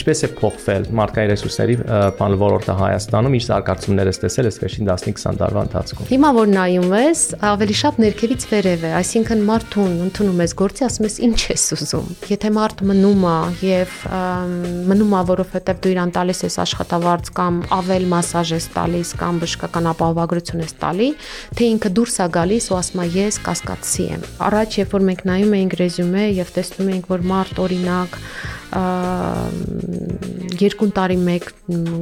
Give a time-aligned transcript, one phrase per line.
[0.00, 1.74] ինչպես է փոխվել մարդկային ռեսուրսների
[2.16, 6.94] բան ոլորտը Հայաստանում, ինչ զարգացումներ ես տեսել այս վերջին 15-20 տարվա ընթացքում։ Հիմա որ նայում
[6.96, 11.64] ես, ավելի շատ ներքևից վերև է, այսինքն մարդուն ընդունում ես գործի, ասում ես ինչ ես
[11.76, 13.36] ուզում։ Եթե մարդ մնում է
[13.66, 13.96] եւ
[14.90, 19.90] մնում է, որովհետեւ դու իրան տալիս ես աշխատավարձ կամ ավել մասաժ ես տալիս կամ բժշկական
[19.90, 21.10] ապահովագրություն ես տալի,
[21.60, 25.26] թե ինքը դուրս է գալիս ու ասում է ես կասկածի եմ։ Առաջ երբ որ մենք
[25.30, 28.18] նայում էինք ռեզյումե եւ տեսնում էինք, որ մարդ օրինակ
[30.60, 31.48] երկու տարի մեկ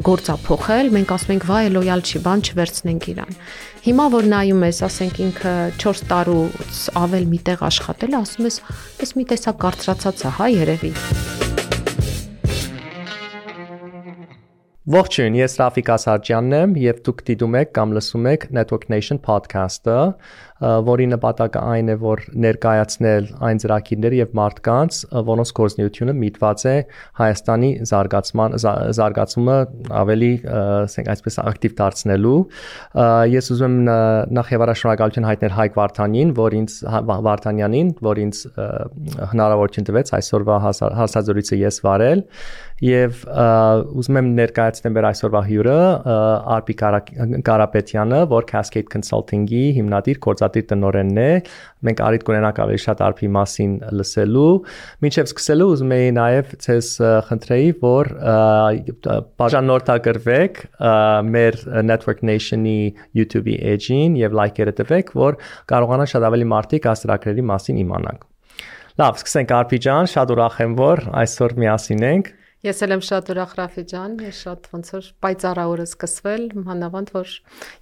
[0.04, 3.38] գործա փոխել, մենք ասում ենք վայ լոյալ չի, բան չվերցնենք իրան։
[3.88, 8.62] Հիմա որ նայում ես, ասենք ինքը 4 տարուց ավել միտեղ աշխատել, ասում ես,
[9.04, 10.92] ես մի տեսակ կարծրացած է, հա, երևի։
[14.88, 19.96] Ողջույն, ես Ռաֆիկ Ասարջյանն եմ եւ դուք դիտում եք կամ լսում եք Network Nation podcast-ը,
[20.58, 26.74] որի նպատակը այն է, որ ներկայացնել այն ծրագիրները եւ մարդկանց, որոնց գործունեությունը միտված է
[27.20, 28.56] Հայաստանի զարգացման
[28.98, 29.58] զարգացումը
[30.02, 32.38] ավելի, ասենք այսպես ակտիվ դարձնելու։
[33.38, 33.92] Ես ուզում եմ
[34.38, 36.78] նախ եւ առաջ շնորհակալություն հայտնել Հայկ Վարդանին, որ ինձ
[37.28, 38.42] Վարդանյանին, որ ինձ
[39.34, 40.58] հնարավորություն տվեց այսօրվա
[40.98, 42.24] հարցազրույցը ես վարել
[42.84, 43.22] եւ
[43.98, 45.78] ուզում եմ ներկայացնեմ մեր այսօրվա հյուրը
[46.56, 46.76] Արպի
[47.48, 51.30] Կարապետյանը, որ Cascade Consulting-ի հիմնադիր գործ գործադիր տնորենն է։
[51.88, 54.52] Մենք արիտ կունենանք ավելի շատ արփի մասին լսելու։
[55.04, 56.90] Մինչև սկսելու ուզում եի նաև ցես
[57.28, 58.10] խնդրեի, որ
[59.42, 60.62] բաժանորդագրվեք
[61.34, 62.78] մեր Network Nation-ի
[63.18, 65.38] YouTube-ի էջին եւ լայքերը տվեք, որ
[65.74, 68.26] կարողանան շատ ավելի մարդիկ աստրակրերի մասին իմանան։
[68.98, 72.30] Լավ, սկսենք Արփի ջան, շատ ուրախ եմ, որ այսօր միասին ենք։
[72.66, 77.34] Ես էլ եմ շատ ուրախ Ռաֆի ջան, ես շատ ոնց որ պայծառաուրը սկսվել, մանավանդ որ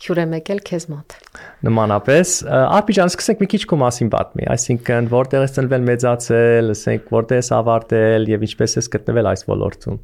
[0.04, 1.16] հյուր եմ եկել քեզ մոտ։
[1.64, 2.34] Նմանապես,
[2.76, 7.40] Արպի ջան, սկսենք մի քիչ քո մասին պատմի, այսինքն որտեղ ես ծնվել, մեծացել, ասենք որտեղ
[7.40, 9.98] ես ավարտել եւ ինչպես ես գտնվել այս ոլորտում։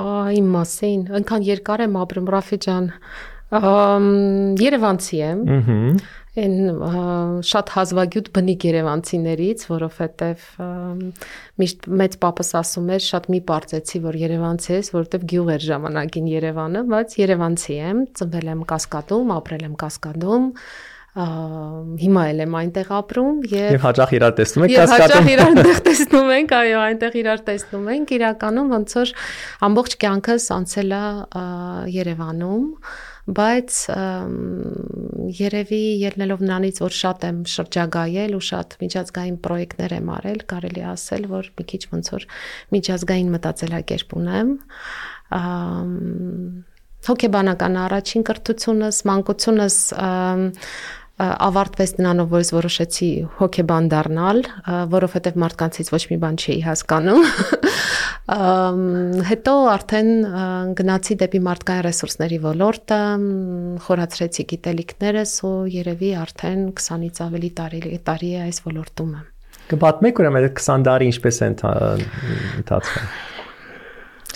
[0.00, 2.92] Այ մասին, այնքան երկար եմ ապրում Ռաֆի ջան։
[4.64, 6.54] Երևանցի եմ։ Ահա այն
[7.46, 10.46] շատ հազվագյուտ բնիկ Երևանցիներից, որովհետև
[11.62, 16.32] միշտ մեծ papas ասում էր, շատ մի པարծեցի, որ Երևանցի ես, որովհետև գյուղ էր ժամանակին
[16.34, 20.50] Երևանը, բայց Երևանցի եմ, ծնվել եմ Կասկադում, ապրել եմ Կասկադում,
[21.14, 25.78] հիմա էլ եմ այնտեղ ապրում եւ Եվ հաճախ իրար տեսնում եք կասկադում։ Հաճախ իրար այնտեղ
[25.86, 29.12] տեսնում ենք, այո, այնտեղ իրար տեսնում ենք։ Իրականում ոնց որ
[29.68, 31.04] ամբողջ կյանքս անցել է
[31.94, 32.66] Երևանում
[33.24, 33.76] բայց
[35.38, 41.24] երևի ելնելով նրանից որ շատ եմ շրջագայել ու շատ միջազգային պրոյեկտներ եմ արել, կարելի ասել,
[41.32, 42.26] որ մի քիչ ոնց որ
[42.76, 44.52] միջազգային մտածելակերպ ունեմ
[47.04, 49.78] հոգեբանական առաջին կրթությունս, մանկությունս
[51.22, 53.08] ավարտվեց նրանով, որ ես որոշեցի
[53.38, 54.40] հոգեբան դառնալ,
[54.90, 57.22] որովհետև մարդկանցից ոչ մի բան չէի հասկանում։
[59.30, 60.10] Հետո արդեն
[60.80, 63.00] գնացի դեպի մարդկային ռեսուրսների ոլորտը,
[63.84, 69.30] խորացրեցի գիտելիքներս ու երևի արդեն 20-ից ավելի տարի տարի է այս ոլորտում եմ։
[69.74, 73.33] Կպատմեք ուրեմն 20 տարի ինչպես է ընթացվել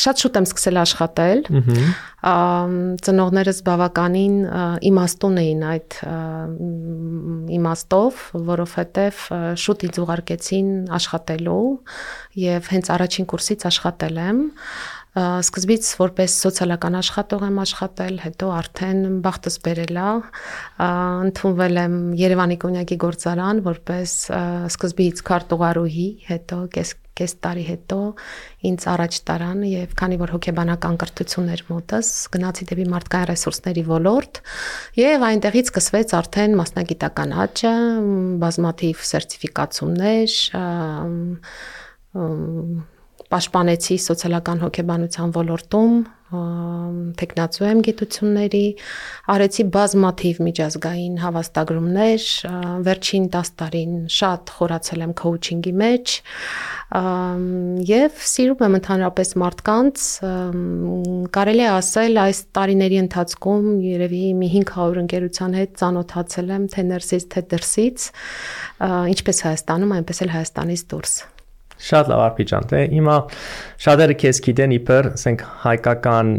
[0.04, 1.40] շատ շուտ եմ սկսել աշխատել։
[3.06, 4.36] ծնողներս բավականին
[4.90, 5.98] իմաստուն էին այդ
[7.58, 9.24] իմաստով, որովհետև
[9.64, 11.66] շուտ ինձ ուղարկեցին աշխատելու
[12.42, 14.40] եւ հենց առաջին կուրսից աշխատել եմ
[15.18, 20.10] սկզբից որպես սոցիալական աշխատող եմ աշխատել, հետո արդեն բախտս բերելա,
[21.28, 24.14] ընդունվել եմ Երևանի կոնյակի գործարան որպես
[24.68, 27.98] սկզբից քարտուղարուհի, հետո կես կես տարի հետո
[28.70, 34.42] ինձ առաջ տարան եւ քանի որ հոգեբանական կրթություն էր մոտս, գնացի դեպի մարդկային ռեսուրսների ոլորտ
[34.98, 37.74] եւ այնտեղից սկսվեց արդեն մասնագիտական աճը,
[38.44, 40.38] բազմաթիվ սերտիֆիկացումներ,
[43.32, 48.64] պաշտպանեցի սոցիալական հոգեբանության ոլորտում, տեխնացու եմ գիտությունների,
[49.32, 52.26] արեցի բազմաթիվ միջազգային հավաստագրումներ,
[52.88, 56.16] վերջին 10 տարին շատ խորացել եմ քոուչինգի մեջ
[57.92, 60.04] եւ սիրում եմ ընդհանրապես մարդկանց
[61.36, 67.26] կարելի է ասել այս տարիների ընթացքում երևի մի 500 ընկերության հետ ծանոթացել եմ թե ներսից
[67.36, 68.06] թե դրսից
[69.16, 71.18] ինչպես Հայաստանում այնպես էլ Հայաստանից դուրս
[71.78, 73.16] Շատ լավ արփի ջան, դե հիմա
[73.78, 76.30] շատերը քեզ գիտեն իբր, ասենք հայկական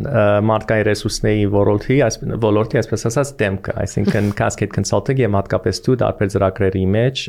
[0.50, 6.31] մարդկային ռեսուրսների ոլորտի, այս ոլորտի այսպես ասած դեմքը, այսինքն Cascade Consulting եւ հատկապես դու դարբեր
[6.33, 7.24] ծրագրերի մեջ,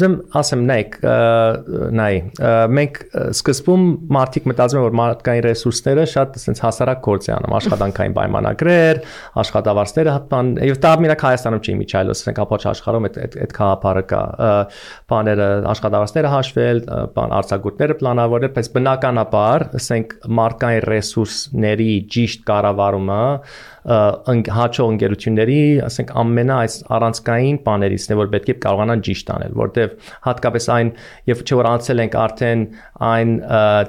[0.00, 0.96] ուզեմ ասեմ նայեք,
[2.00, 2.14] նայ,
[2.80, 3.00] մենք
[3.36, 3.84] սկզբում
[4.16, 9.02] մարդիկ մտածում են որ մարդկային ռեսուրսները շատ ասենց հասարակ գործ է անում, աշխատանքային պայմանագրեր,
[9.44, 14.22] աշխատավարձները բան, եւ դա մենակ Հայաստանում չի միջայլոց, ասենք ապաչ աշխարհում այդ այդ խաղապարը կա,
[15.10, 16.82] բաները աշխատավարձները հաշվել,
[17.16, 23.20] բան արձակուրդները պլանավորել, բայց բնականաբար, ասենք մարկային ռեսուրսների ճիշտ կառավարումը
[23.80, 29.94] հաճո ընկերությունների, ասենք ամենա այս առանցքային բաներիցն է, որ պետք է կարողանան ճիշտ անել, որտեվ
[30.26, 30.90] հատկապես այն
[31.30, 32.64] եւ չէ որ անցել ենք արդեն
[33.10, 33.32] այն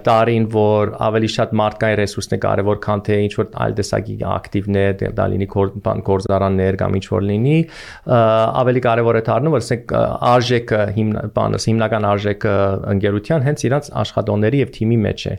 [0.07, 4.95] տարին, որ ավելի շատ մարդկային ռեսուրսն է կարևոր, քան թե ինչ որ այլ տեսակի ակտիվներ,
[5.01, 5.49] դե դա լինի
[6.07, 7.57] գործարաններ կամ ինչ որ լինի,
[8.61, 9.93] ավելի կարևոր է դառնում, որ ասենք
[10.31, 12.55] արժեքը հիմն բանս հիմնական արժեքը
[13.11, 15.35] ընկերության հենց իրանց աշխատողների եւ թիմի մեջ է։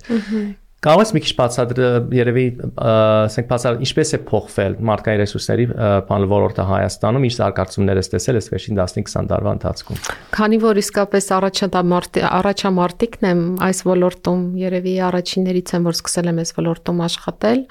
[0.83, 2.45] Կարող ես մի քիչ բացատրել երևի
[2.83, 5.67] ասենք բացատրել ինչպես է փոխվել մարդկային ռեսուրսների
[6.09, 10.01] բան ոլորտը Հայաստանում, ինչ զարգացումներ ես տեսել ես վերջին 15-20 տարվա ընթացքում։
[10.35, 17.07] Քանի որ իսկապես առաջամարտիկն եմ այս ոլորտում, երևի առաջիններից եմ որ սկսել եմ այս ոլորտում
[17.07, 17.63] աշխատել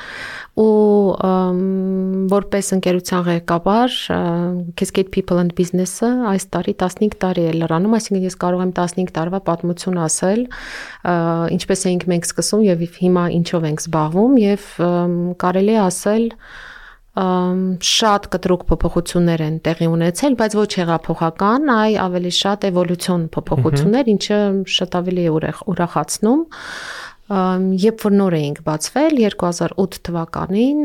[0.59, 1.15] ու
[2.31, 3.93] որպես ընկերության ղեկավար
[4.79, 9.13] Cascade People and Business-ը այս տարի 15 տարի է լրանում, այսինքն ես կարող եմ 15
[9.15, 10.43] տարվա պատմություն ասել,
[11.55, 14.67] ինչպես էինք մենք սկսում եւ հիմա ինչով ենք զբաղվում եւ
[15.45, 16.27] կարելի է ասել
[17.11, 24.37] շատ կտրուկ փոփոխություններ են տեղի ունեցել, բայց ոչ հեղափոխական, այ ավելի շատ էվոլյուցիոն փոփոխություններ, ինչը
[24.79, 25.33] շատ ավելի է
[25.75, 26.45] ուրախացնում
[27.29, 30.81] երբ որ նոր էինք բացվել 2008 թվականին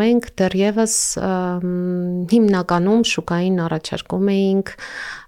[0.00, 0.94] մենք դեռևս
[2.32, 4.72] հիմնականում շուկային առաջարկում էինք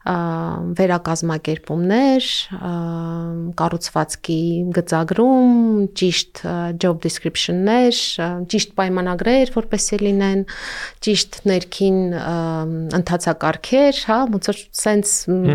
[0.03, 2.29] վերակազմակերպումներ,
[3.61, 4.39] կառուցվածքի
[4.75, 5.53] գծագրում,
[6.01, 6.41] ճիշտ
[6.83, 8.01] job description-ներ,
[8.51, 10.43] ճիշտ պայմանագրեր, որպեսզի լինեն,
[11.07, 12.01] ճիշտ ներքին
[12.99, 15.13] ընթացակարգեր, հա, ոնց որ sense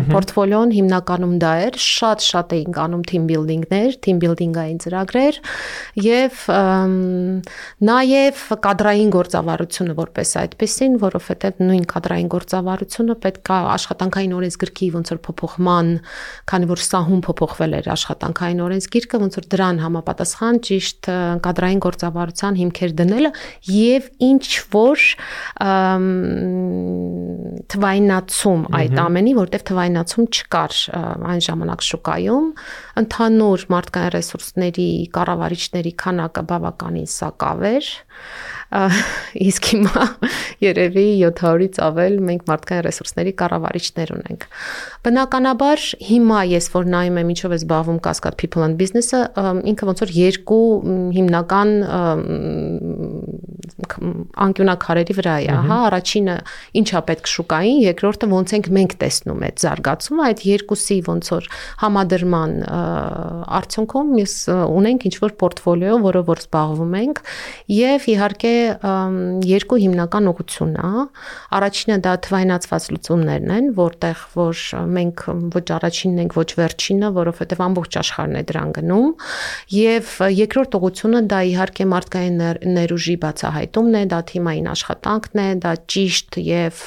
[0.08, 5.42] portfolio-ն հիմնականում դա էր, շատ-շատ էինք անում team building-ներ, team building-ային ծրագրեր
[6.08, 6.40] եւ
[7.84, 15.20] նաեւ կադրային գործավարությունը որպես այդպեսին, որովհետեւ նույն կադրային գործավարությունը պետք է աշխատանքային օրենսգրքի ոնց որ
[15.28, 15.90] փոփոխման,
[16.48, 21.10] քանի որ սահուն փոփոխվել էր աշխատանքային օրենսգիրքը, ոնց որ դրան համապատասխան ճիշտ
[21.44, 23.32] կադրային գործավարության հիմքեր դնելը
[23.74, 25.06] եւ ինչ որ
[27.68, 30.76] թվայնացում այդ ամենի, որտեվ թվայնացում չկար
[31.32, 32.46] այն ժամանակ շուկայում,
[33.02, 34.88] ընդհանուր մարդկային ռեսուրսների
[35.18, 37.90] կառավարիչների քանակը բավականին սակավ էր
[38.68, 40.02] իսկ հիմա
[40.60, 44.44] երևի 700-ից ավել մենք մարդկային ռեսուրսների կառավարիչներ ունենք։
[45.08, 49.22] Բնականաբար հիմա ես որ նայում եմ ինչով է զբաղվում Cascade People and Business-ը,
[49.72, 50.66] ինքը ոնց որ երկու
[51.16, 51.72] հիմնական
[54.48, 56.36] անկյունակարերի վրա է, հա, առաջինը
[56.80, 61.48] ինչա պետք շուկային, երկրորդը ոնց ենք մենք տեսնում այդ զարգացումը, այդ երկուսի ոնց որ
[61.84, 62.54] համադրման
[63.58, 64.34] արդյունքում ես
[64.78, 67.22] ունենք ինչ որ պորտֆոլիո, որով որ զբաղվում ենք
[67.78, 68.57] եւ իհարկե
[69.48, 70.90] երկու հիմնական ուղղություն է։
[71.58, 74.62] Առաջինը դա թվայնացված լուծումներն են, որտեղ որ
[74.98, 75.24] մենք
[75.54, 79.08] ոչ առաջինն ենք, ոչ վերջինը, որովհետև ամբողջ աշխարհն է դրան գնում,
[79.74, 82.42] եւ երկրորդ ուղղությունը դա իհարկե մարդկային
[82.78, 86.82] ներուժի բացահայտումն է, դա թիմային աշխատանքն է, դա ճիշտ եւ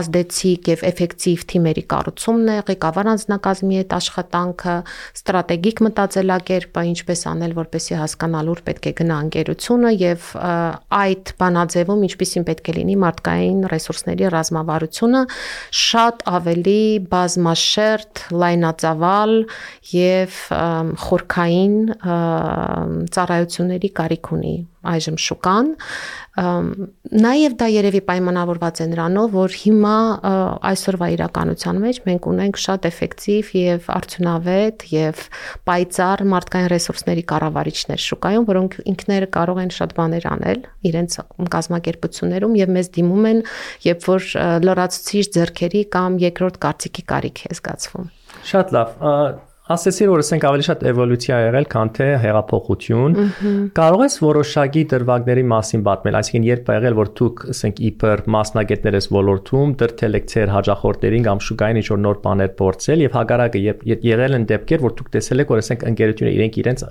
[0.00, 4.76] ազդեցիկ եւ էֆեկտիվ թիմերի կառուցումն է, ղեկավար անձնակազմի հետ աշխատանքը,
[5.20, 12.46] ստրատեգիկ մտածելակերպը, ինչպես անել, որպեսզի հասկանալ ուր պետք է գնա ընկերությունը եւ այդ բանաձևում ինչպեսին
[12.48, 15.22] պետք է լինի մարդկային ռեսուրսների ռազմավարությունը
[15.80, 16.82] շատ ավելի
[17.14, 19.34] բազմաշերտ, լայնածավալ
[19.94, 20.40] եւ
[21.04, 21.76] խորքային
[23.16, 24.56] ծառայությունների կարիք ունի
[24.86, 25.66] այժմ շուկան
[26.40, 29.96] նաև դա երևի պայմանավորված է նրանով որ հիմա
[30.70, 35.24] այսօրվա իրականության մեջ մենք ունենք շատ էֆեկտիվ եւ արդյունավետ եւ
[35.68, 41.18] պայծառ մարդկային ռեսուրսների կառավարիչներ շուկայում որոնք ինքները կարող են շատ բաներ անել իրենց
[41.58, 43.44] կազմակերպություններում եւ մեզ դիմում են
[43.90, 44.32] երբ որ
[44.70, 48.10] լրացուցիչ ձեռքերի կամ երկրորդ կարծիքի կարիք է զգացվում
[48.46, 48.98] Շատ լավ
[49.70, 53.16] ասեցիր որ ասենք ավելի շատ էվոլյուցիա եղել, քան թե հեղափոխություն։
[53.76, 58.98] Կարող ես որոշակի դրվագների մասին պատմել, այսինքն երբ ա եղել որ դուք ասենք իբր մասնագետներ
[58.98, 64.06] ես ոլորտում, դրթել եք ձեր հաջախորդներին կամ շուկային ինչ-որ նոր բաներ փորձել եւ հագարակը երբ
[64.10, 66.84] եղել են դեպքեր, որ դուք տեսել եք որ ասենք ընկերությունը իրենք իրենց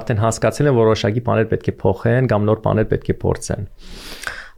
[0.00, 3.68] արդեն հասկացել են որոշակի բաներ պետք է փոխեն կամ նոր բաներ պետք է փորձեն։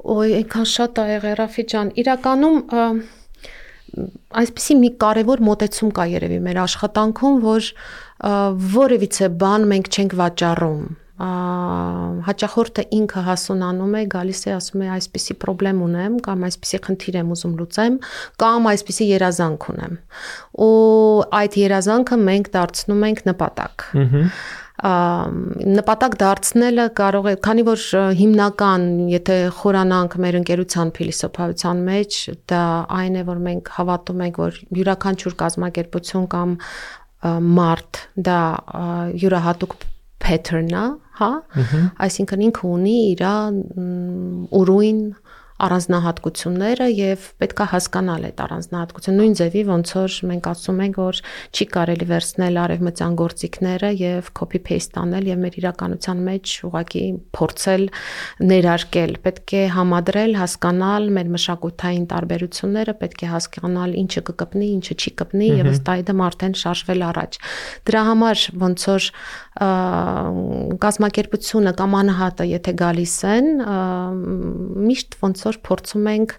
[0.05, 2.59] Ոյ, այնքան շատ ա եղել Ռաֆի ջան։ Իրականում
[4.41, 7.71] այսպեսի մի կարևոր մոտեցում կա երևի մեր աշխատանքում, որ
[8.75, 10.85] որևիցե բան մենք չենք վաճառում
[11.15, 17.31] հաճախորդը ինքը հասունանում է, գալիս է, ասում է այսպիսի խնդրեմ ունեմ կամ այսպիսի խնդիր եմ
[17.37, 17.99] ուզում լուծեմ
[18.43, 19.95] կամ այսպիսի երազանք ունեմ։
[20.67, 20.73] Ու
[21.39, 27.83] այդ երազանքը մենք դարձնում ենք նպատակ։ Ահա նպատակ դարձնելը կարող է, քանի որ
[28.19, 32.19] հիմնական, եթե խորանանք մեր ընկերության փիլիսոփայության մեջ,
[32.51, 32.63] դա
[32.99, 36.57] այն է, որ մենք հավատում ենք, որ յուրաքանչյուր կազմակերպություն կամ
[37.55, 38.41] մարդ դա
[39.23, 39.77] յուրահատուկ
[40.25, 40.85] pattern-ա,
[41.21, 41.31] հա,
[42.09, 43.25] այսինքն ինքը ունի իր
[44.59, 45.01] ուրույն
[45.65, 51.21] առանձնահատկությունները եւ պետքա հասկանալ այդ առանձնահատկությունը նույն ձևի ոնց որ մենք ասում ենք որ
[51.55, 57.05] չի կարելի վերցնել արևմտյան գործիքները եւ copy paste անել եւ մեր իրականության մեջ ուղակի
[57.39, 57.85] փորձել
[58.55, 65.15] ներարկել պետք է համադրել հասկանալ մեր մշակութային տարբերությունները պետք է հասկանալ ինչը կկպնի ինչը չի
[65.23, 67.41] կպնի եւ ըստ այդմ արդեն շարժվել առաջ
[67.89, 69.09] դրա համար ոնց որ
[70.85, 73.51] կազմակերպությունը կամ անհատը եթե գալիս են
[74.89, 76.35] միշտ ոնց որ փորձում ենք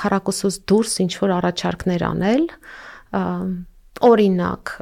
[0.00, 2.48] քարակուսուց դուրս ինչ որ առաջարկներ անել
[4.08, 4.74] օրինակ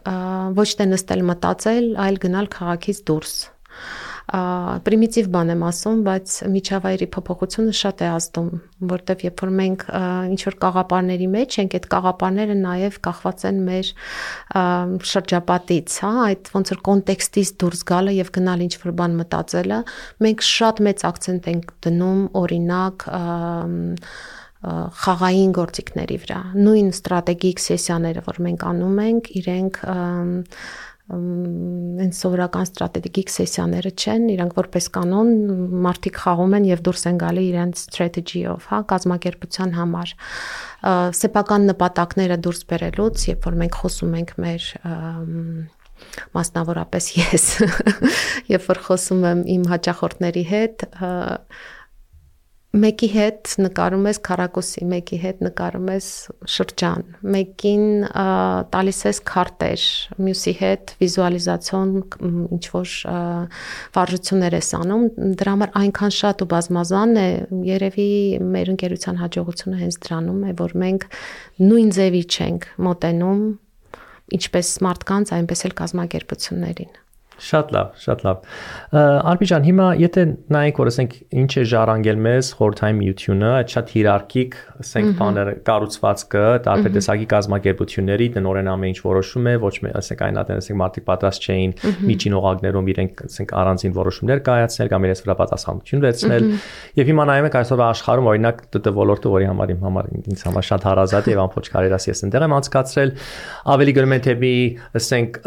[0.57, 3.35] ոչ թե նստել մտածել, այլ գնալ քաղաքից դուրս
[4.27, 8.49] պրիմիտիվ բան եմ ասում, բայց միջավայրի փոփոխությունը շատ է ազդում,
[8.91, 9.85] որտեվ երբ որ մենք
[10.35, 13.93] ինչ որ կաղապարների մեջ ենք, այդ կաղապարները նաև կախված են մեր
[15.15, 19.79] շրջապատից, հա, այդ ոնց որ կոնտեքստից դուրս գալը եւ գնալ ինչ որ բան մտածելը,
[20.27, 23.07] մենք շատ մեծ акցենտ ենք դնում օրինակ
[24.67, 33.31] խաղային գործիքների վրա։ Նույն ստրատեգիկ սեսիաները, որ մենք անում ենք, իրենք և, այն սովորական ստրատեգիկ
[33.31, 35.31] սեսիաները չեն, իրանք որպես կանոն
[35.87, 40.15] մարդիկ խաղում են եւ դուրս են գալի իրենց strategy-ով, հա, կազմակերպության համար։
[41.21, 44.69] Սեփական նպատակները դուրս բերելուց, երբ որ մենք խոսում ենք մեր
[46.37, 47.47] մասնավորապես ես,
[48.55, 50.85] երբ որ խոսում եմ իմ հաճախորդների հետ,
[52.77, 56.09] մեկի հետ նկարում ես քարակուսի, մեկի հետ նկարում ես
[56.55, 57.05] շրջան,
[57.37, 57.85] մեկին
[58.75, 59.85] տալիս ես քարտեր,
[60.27, 61.95] մյուսի հետ վիզուալիզացիոն
[62.57, 62.95] ինչ որ
[63.97, 65.07] վարժություններ ես անում,
[65.41, 67.29] դրա համար այնքան շատ ու բազմազան է,
[67.71, 68.11] երևի
[68.57, 71.09] մեր ընկերության հաջողությունը հենց դրանում է, որ մենք
[71.65, 73.43] նույն ձևի չենք մոտենում
[74.37, 76.95] ինչպես մարդկանց, այնպես էլ կազմակերպություններին։
[77.37, 78.45] Շատ լավ, շատ լավ։
[79.29, 80.23] Արբիջան, հիմա եթե
[80.57, 86.45] նայենք, որ ասենք ինչ է ժառանգել մեզ խորթային միությունը, այդ շատ հիերարխիկ, ասենք բաները կառուցվածքը,
[86.67, 91.07] տարբեր տեսակի կազմակերպությունների տնորեն ամեն ինչ որոշում է, ոչ մի, ասենք այն ատեն, ասենք մարդիկ
[91.13, 91.77] պատրաստ չէին
[92.09, 96.49] միջին օղակներում իրենք ասենք առանձին որոշումներ կայացնել կամ իրենց վրա պատասխանատվություն վերցնել։
[96.97, 100.67] Եվ հիմա նայում ենք այսօր աշխարհում օրինակ ՏՏ ոլորտը, որի համար իմ համար ինձ համար
[100.67, 103.13] շատ հարազատ եւ ամբողջ կարիերաս ես այնտեղ եմ անցկացրել,
[103.77, 104.55] ավելի գնում են թեպի,
[105.01, 105.41] ասենք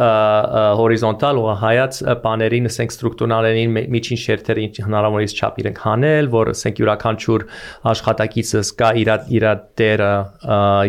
[0.79, 6.81] հորիզոնտալ ու հայ հայաց բաներին, ասենք ստրուկտուրաներին միջին շերտերը հնարավորինս չափ իրենք հանել, որ ասենք
[6.83, 7.45] յուրաքանչյուր
[7.93, 9.45] աշխատակիցը կա իր իր
[9.79, 10.12] դերը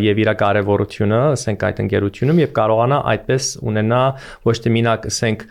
[0.05, 4.03] եւ իր կարեւորությունը, ասենք այդ ընկերությունում եւ կարողանա այդպես ունենա
[4.51, 5.47] ոչ թե մինակ ասենք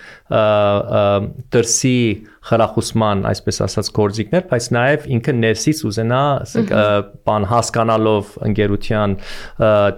[1.55, 1.97] դրսի
[2.47, 6.73] խրախուսման, այսպես ասած, գործիքներ, բայց նաև ինքը ներսից ուզենա, ասենք,
[7.27, 9.15] բան հասկանալով ընկերության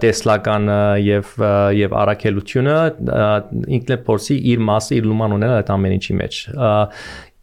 [0.02, 1.34] տեսլականը եւ
[1.78, 2.78] եւ առաքելությունը
[3.78, 6.40] ինքն է փորձի իր մասը իր լուման ունել այդ ամեն ինչի մեջ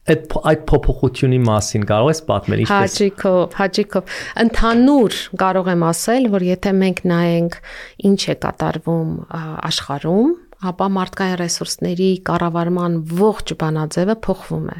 [0.10, 4.14] այդ այդ փոփոխությունի մասին կարող ես պատմել ինչպես Հաջիկով, հաջիկով։
[4.44, 7.58] Ընդհանուր կարող եմ ասել, որ եթե մենք նայենք
[8.10, 9.12] ինչ է կատարվում
[9.70, 10.32] աշխարհում,
[10.70, 14.80] ապա մարդկային ռեսուրսների կառավարման ողջ բանաձևը փոխվում է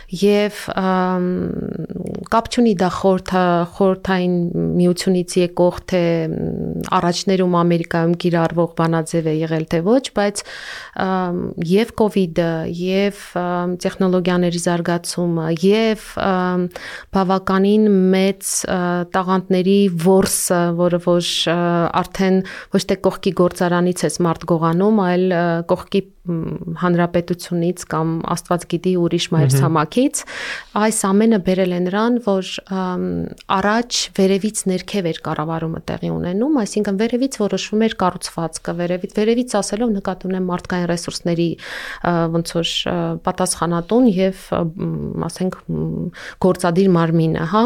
[0.11, 0.65] եւ
[2.31, 3.43] կապչունի դա խորթա
[3.77, 4.35] խորթային
[4.79, 6.03] միությունից եկող թե
[6.97, 10.43] առաջներում Ամերիկայում գիրառվող բանաձև է եղել թե ոչ, բայց
[11.71, 12.51] եւ կոവിഡ്ը,
[12.81, 13.21] եւ
[13.85, 16.07] տեխնոլոգիաների զարգացումը, եւ
[17.15, 18.51] բավականին մեծ
[19.15, 21.31] տաղանդների ворսը, որը որ
[22.01, 22.41] արդեն
[22.75, 25.27] ոչ թե կողքի գործարանից է smart գողանում, այլ
[25.71, 26.03] կողքի
[26.81, 30.21] հանրապետությունից կամ Աստված գիտի ուրիշ մայրցամաքի մայրցամաքից
[30.81, 32.49] այս ամենը բերել է նրան որ
[33.57, 39.93] առաջ վերևից ներքև էր կառավարումը տեղի ունենում այսինքն վերևից որոշվում էր կառուցվածքը վերևից վերևից ասելով
[39.97, 41.49] նկատի ունեմ մարդկային ռեսուրսների
[42.35, 42.73] ոնց որ
[43.27, 44.45] պատասխանատուն եւ
[45.29, 45.59] ասենք
[46.41, 47.65] գործադիր մարմինը հա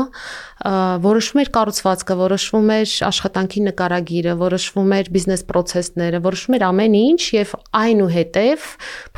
[0.56, 7.22] որոշվում էր կառուցվածքը որոշվում էր աշխատանքի նկարագիրը որոշվում էր բիզնես process-ները որոշվում էր ամեն ինչ
[7.36, 8.68] եւ այնուհետեւ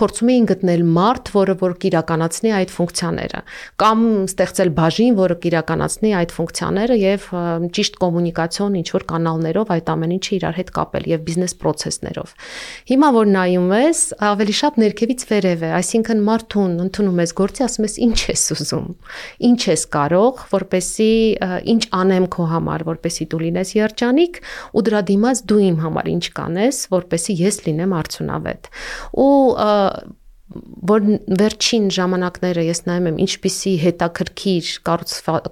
[0.02, 3.42] փորձում էին գտնել մարդ, որը որ կիրականացնի այդ ֆունկցիաները,
[3.84, 7.30] կամ ստեղծել բաժին, որը կիրականացնի այդ ֆունկցիաները եւ
[7.78, 12.34] ճիշտ կոմունիկացիոն ինչ որ կանալներով այդ ամեն ինչը իրար հետ կապել եւ բիզնես process-ներով։
[12.90, 17.88] Հիմա որ նայում ես, ավելի շատ ներքևից վերև է, այսինքն մարդուն ընդունում ես գործի, ասում
[17.88, 18.88] ես ինչ ես ուզում,
[19.48, 21.12] ինչ ես կարող, որպեսի
[21.74, 24.40] ինչ անեմ քո համար, որպեսի դու լինես երջանիկ
[24.74, 28.72] ու դրա դիմաց դու իմ համար ինչ կանես, որպեսի ես լինեմ արդյունավետ
[29.28, 29.34] ու
[30.48, 34.70] որ վերջին ժամանակները ես նայում եմ ինչպիսի հետաքրքիր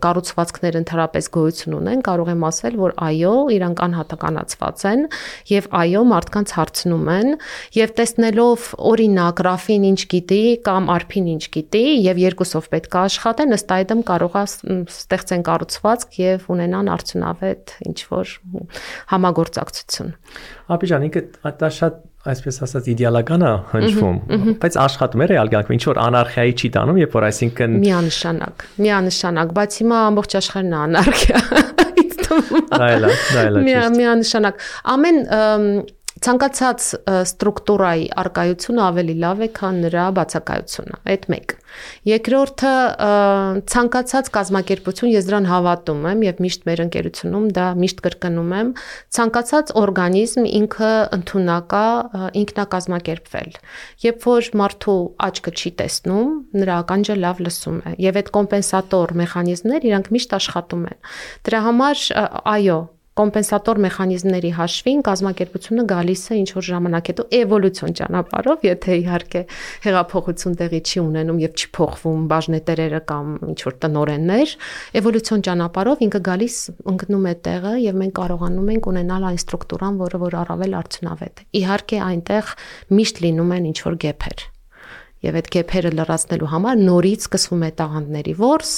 [0.06, 5.04] կառուցվածքներ ընդհանրապես գոյություն ունեն, կարող եմ ասել, որ այո, իրանք անհատականացված են
[5.52, 7.36] եւ այո, մարդկանց հարցնում են
[7.76, 13.56] եւ տեսնելով օրինակ Ռաֆին ինչ գիտի կամ Արփին ինչ գիտի եւ երկուսով պետք է աշխատեն,
[13.60, 14.46] ըստ այդմ կարող է
[14.96, 18.36] ստեղծեն կառուցվածք եւ ունենան արդյունավետ ինչ որ
[19.12, 20.16] համագործակցություն։
[20.76, 21.26] Աբիջան, ինքը
[21.60, 24.18] դա շատ այսպես ասած իդեալական է հնչվում,
[24.64, 29.54] բայց աշխատում է ռեալ կյանքում ինչ որ անարխիայի չի տանում, երբ որ այսինքն միանշանակ, միանշանակ,
[29.60, 31.44] բայց հիմա ամբողջ աշխարհն է անարխիա։
[32.36, 33.62] Դա էլ է, դա էլ է։
[33.96, 34.64] Միանշանակ։
[34.96, 35.20] Ամեն
[36.26, 41.54] ցանկացած ստրուկտուրայի արկայությունը ավելի լավ է, քան նրա բացակայությունը։ Այդ մեկ։
[42.10, 42.72] Երկրորդը
[43.74, 48.72] ցանկացած կազմակերպություն, ես դրան հավատում եմ եւ միշտ մեր ընկերությունում դա միշտ կրկնում եմ,
[49.18, 51.86] ցանկացած օրգանիզմ ինքը ընդունակա
[52.42, 53.60] ինքնակազմակերպվել։
[54.06, 54.98] Երբ որ մարդու
[55.30, 60.86] աչքը չի տեսնում, նրա ականջը լավ լսում է եւ այդ կոմպենսատոր մեխանիզմներ իրանք միշտ աշխատում
[60.90, 61.00] են։
[61.46, 62.06] Դրա համար
[62.56, 62.80] այո,
[63.16, 69.44] կոմպենսատոր մեխանիզմների հաշվին կազմակերպությունը գալիս է ինչ որ ժամանակ հետո էվոլյուցիոն ճանապարհով, եթե իհարկե
[69.86, 74.56] հեղափոխություն տեղի չի ունենում եւ չփոխվում բաժնետերերը կամ ինչ որ տնորեններ,
[75.00, 76.58] էվոլյուցիոն ճանապարհով ինքը գալիս
[76.96, 81.48] ընկնում է տեղը եւ մենք կարողանում ենք ունենալ այն ստրուկտուրան, որը որ առավել արդյունավետ է։
[81.64, 82.52] Իհարկե այնտեղ
[83.00, 84.50] միշտ լինում են ինչ որ գեփեր
[85.24, 88.74] եւ այդ գեփերը լրացնելու համար նորից սկսվում է տաղանդների ворս,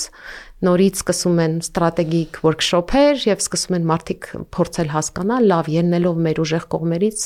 [0.68, 6.68] նորից սկսում են ստրատեգիկ workshop-եր եւ սկսում են մարդիկ փորձել հասկանալ լավ ելնելով մեր ուժեղ
[6.78, 7.26] կողմերից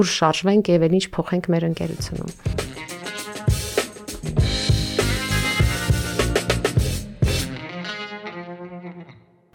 [0.00, 2.74] ուր շարժվենք եւ ինչ փոխենք մեր ընկերությունում։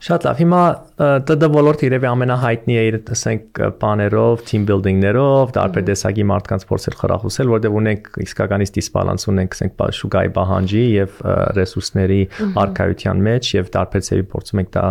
[0.01, 0.62] Շատ լավ։ Հիմա
[1.01, 7.51] ՏԴ ոլորտը երևի ամենահայտնի է իր, ասենք, բաներով, team building-ներով, տարբեր տեսակի մարդկանց փորձել խրախուսել,
[7.51, 11.17] որտեղ ունենք իսկականից դիսբալանս ունենք, ասենք, շուկայի պահանջի եւ
[11.58, 12.20] ռեսուրսների
[12.62, 14.86] արկայության մեջ եւ տարբեր ծավալի փորձում ենք դա,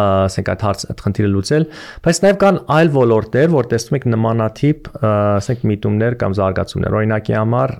[0.00, 1.66] ասենք, այդ հարց այդ խնդիրը լուծել,
[2.06, 7.74] բայց նաեւ կան այլ ոլորտներ, որ տեսնում եք նմանատիպ, ասենք, միտումներ կամ զարգացումներ։ Օրինակի համար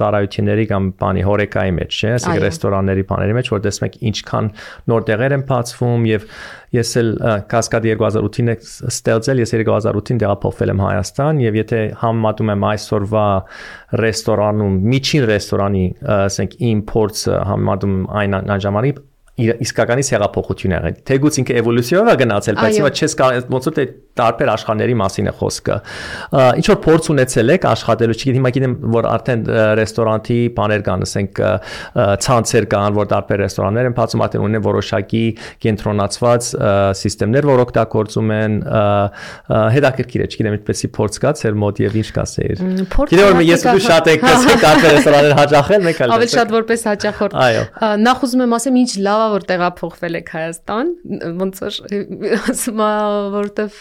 [0.00, 4.50] ծառայությունների կամ բանի հորեկայի մեջ, չէ՞, ասենք, ռեստորանների բաների մեջ, որ տեսնում եք ինչքան
[4.94, 6.28] նոր տեղեր են բացվում եւ
[6.74, 7.10] ես էլ
[7.50, 8.56] կասկադ 2008-ին է
[8.90, 13.26] ստեղծել, ես 2008-ին տեղափոխվել եմ Հայաստան եւ եթե համեմատում եմ այսօրվա
[14.04, 15.84] ռեստորանում, միջին ռեստորանի,
[16.18, 19.02] ասենք, իմ փորձը համեմատում այն այն ժամանակ
[19.34, 23.16] իսկականից հեղափոխություն եղել։ Թեգուց ինքը էվոլյուցիայով է գնացել, բայց հիմա չես
[23.54, 25.76] ոնց որ տարբեր աշխարհների մասին է խոսքը։
[26.54, 29.42] Ինչ որ փորձ ունեցել եք աշխատելու, չգիտեմ, հիմա գիտեմ, որ արդեն
[29.80, 31.40] ռեստորանտի բաներ կան, ասենք
[32.24, 35.24] ցանցեր կան, որ տարբեր ռեստորաններ են բացում, արդեն ունեն որոշակի
[35.64, 36.50] կենտրոնացված
[37.34, 38.56] համակարգեր, որ օգտագործում են
[39.74, 42.62] հետաքրքիր է, չգիտեմ, այդպեսի փորձ կա ցեր մոտ եւ ինչ կասեիր։
[42.94, 46.86] Գիտեմ, որ ես ու շատ եք ասել տարբեր ռեստորաններ հաճախել, մեկ այլ։ Ավելի շատ որպես
[46.90, 47.36] հաճախորդ։
[48.04, 50.90] Նախ ուզում եմ ասեմ, ինչ լավ որ տեղափոխվել եք Հայաստան,
[51.40, 51.78] ոնց որ
[52.38, 52.82] ասում
[53.34, 53.78] որովհետեւ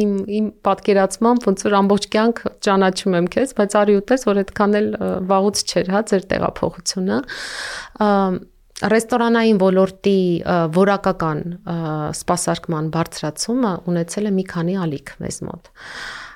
[0.00, 4.76] իմ իմ պատկերացմամբ ոնց որ ամբողջ կյանք ճանաչում եմ քեզ, բայց արի ուտես, որ այդքան
[4.80, 4.90] էլ
[5.30, 7.20] վաղուց չէր, հա, ձեր տեղափոխությունը
[8.90, 10.18] ռեստորանային ոլորտի
[10.74, 11.40] որակական
[12.18, 15.70] սպասարկման բարձրացումը ունեցել է մի քանի ալիք մեզ մոտ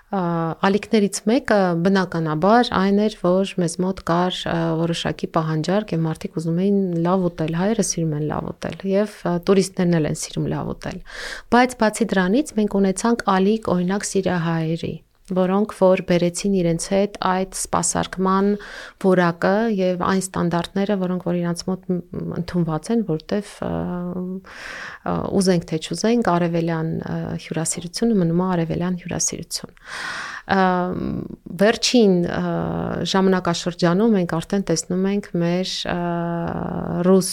[0.09, 4.38] ալիքներից մեկը բնականաբար այն էր, որ մեզ մոտ կար
[4.81, 9.18] որոշակի պահանջարկ եւ մարդիկ ուզում էին լավ ուտել, հայերը սիրում են լավ ուտել եւ
[9.51, 11.03] տուրիստներն էլ են սիրում լավ ուտել։
[11.53, 14.94] Բայց բացի դրանից մենք ունեցանք ալիք օրինակ սիրիահայերի
[15.35, 18.51] որոնք որ բերեցին իրենց հետ այդ սպասարկման
[19.05, 21.91] որակը եւ այն ստանդարտները, որոնք որ իրանց մոտ
[22.38, 23.53] ընդունված են, որտեվ
[25.38, 26.91] ուզենք թե չուզենք արևելյան
[27.45, 29.77] հյուրասիրությունը մնում է արևելյան հյուրասիրություն
[30.49, 32.12] վերջին
[33.12, 35.73] ժամանակաշրջանում մենք արդեն տեսնում ենք մեր
[37.09, 37.33] ռուս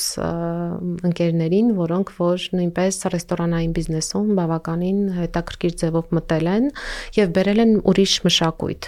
[1.10, 6.68] ընկերներին, որոնք որ նույնպես ռեստորանային բիզնեսում բավականին հետաքրքիր ձևով մտել են
[7.16, 8.88] եւ բերել են ուրիշ մշակույթ։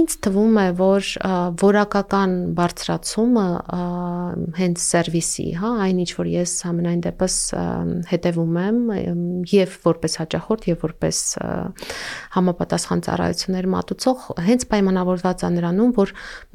[0.00, 1.10] Ինձ թվում է, որ
[1.60, 3.46] որակական բարձրացումը
[4.60, 7.36] հենց սերվիսի, հա, այն ինչ որ ես ամենայն դեպս
[8.10, 8.80] հետևում եմ
[9.50, 11.22] եւ որպես հաճախորդ եւ որպես
[12.38, 16.14] համապատասխան ծառայություններ մատուցող հենց պայմանավորված է նրանում, որ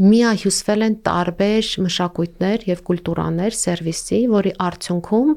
[0.10, 5.34] միահյուսվել են տարբեր մշակույթներ եւ կուլտուրաներ սերվիսի, որի արդյունքում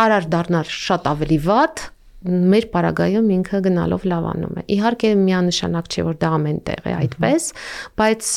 [0.00, 1.88] կարար դառնալ շատ ավելի վատ
[2.20, 7.46] մեր պարագայում ինքը գնալով լավանում է։ Իհարկե միանշանակ չէ որ դա ամեն տեղ է այդպես,
[8.00, 8.28] բայց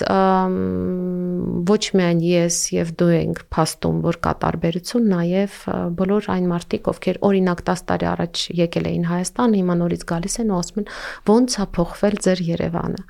[1.73, 5.57] ոչ միայն ես եւ դու ենք փաստում, որ կա տարբերություն, նաեւ
[5.99, 10.53] բոլոր այն մարդիկ, ովքեր օրինակ 10 տարի առաջ եկել էին Հայաստան, հիմա նորից գալիս են
[10.53, 10.89] ու ասում են
[11.33, 13.05] ոնց է փոխվել ձեր Երևանը։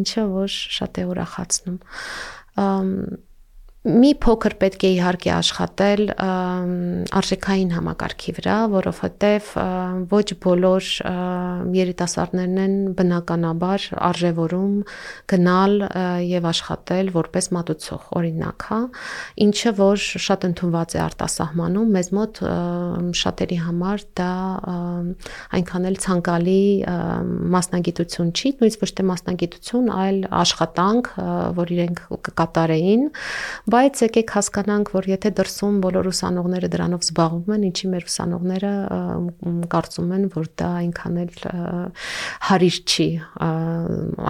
[0.00, 1.78] Ինչը որ շատ է ուրախացնում
[3.84, 9.50] մի փոքր պետք է իհարկե աշխատել արժեքային համակարգի վրա, որովհետև
[10.08, 10.86] ոչ բոլոր
[11.76, 14.78] երիտասարդներն են բնականաբար արժևորում
[15.34, 15.76] գնալ
[16.30, 18.80] եւ աշխատել որպես մատուցող, օրինակ, հա,
[19.44, 22.42] ինչը որ շատ ընդունված է արտասահմանում, մեզ մոտ
[23.20, 24.30] շատերի համար դա
[25.60, 26.64] այնքան էլ ցանկալի
[27.52, 31.12] մասնագիտություն չի, նույնիսկ ոչ թե մասնագիտություն, այլ աշխատանք,
[31.60, 33.06] որ իրենք կկատարեին
[33.74, 38.70] Բայց եկեք հասկանանք, որ եթե դրսում բոլոր ուսանողները դրանով զբաղվում են, ինչի մեր ուսանողները
[39.72, 41.32] կարծում են, որ դա այնքան էլ
[42.48, 43.06] հարիր չի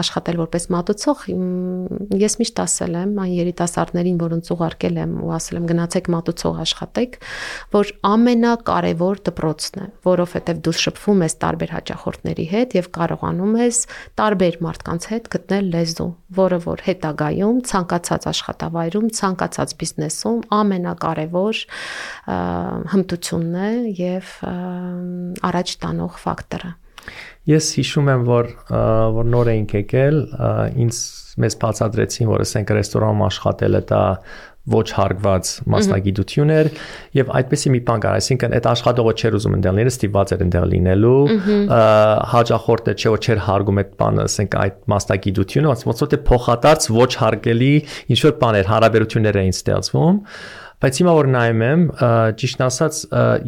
[0.01, 1.25] աշխատել որպես մատուցող,
[2.25, 7.21] ես միշտ ասել եմ այն երիտասարդներին, որոնց ուղարկել եմ ու ասել եմ գնացեք մատուցող աշխատեք,
[7.75, 13.83] որ ամենակարևոր դպրոցն է, որովհետև դու շփվում ես տարբեր հաճախորդների հետ եւ կարողանում ես
[14.25, 21.61] տարբեր մարդկանց հետ գտնել լեզու, որը որ հետագայում ցանկացած աշխատավայրում, ցանկացած ցանկացած բիզնեսում ամենակարևոր
[22.95, 24.31] հմտությունն է եւ
[25.51, 26.73] առաջ տանող ֆակտորը։
[27.51, 28.47] Ես հիշում եմ, որ
[29.19, 30.19] որ նոր էինք եկել,
[30.85, 31.01] ինձ
[31.45, 34.03] մեզ բացատրեցին, որ ասենք ռեստորանում աշխատելը դա
[34.65, 36.69] ոչ հարգված մասնագիտություն էր
[37.19, 40.73] եւ այդպեսի մի բան կար, այսինքն այդ աշխատողը չէր ուզում ընդել լինել, ստիպված էր ընդել
[40.73, 41.21] լինելու,
[42.33, 47.11] հաջախորդը չէ որ չէր հարգում այդ բանը, ասենք այդ մասնագիտությունը, ոնց որ թե փոխադարձ ոչ
[47.25, 47.73] հարգելի
[48.15, 50.21] ինչ որ բաներ, հարաբերություններ էին ստեղծվում
[50.85, 51.83] Բայց հիմա որ նայում եմ,
[52.37, 52.97] ճիշտ ասած,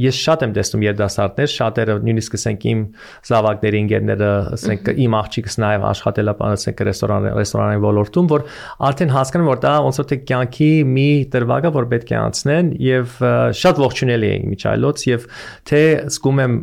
[0.01, 2.85] ես շատ եմ տեսնում երդասարտներ, շատերը նույնիսկ ասենք իմ
[3.29, 8.47] զավակների ընկերները, ասենք իմ աղջիկս նաև աշխատել է, ասենք ռեստորան ռեստորանային ոլորտում, որ
[8.89, 12.73] արդեն հասկանում որ դա ոնց որ թե կյանքի մի դրվագ է, որ պետք է անցնեն
[12.87, 13.21] եւ
[13.61, 15.29] շատ ողջունելի է միջայլոց եւ
[15.69, 15.83] թե
[16.17, 16.57] զգում եմ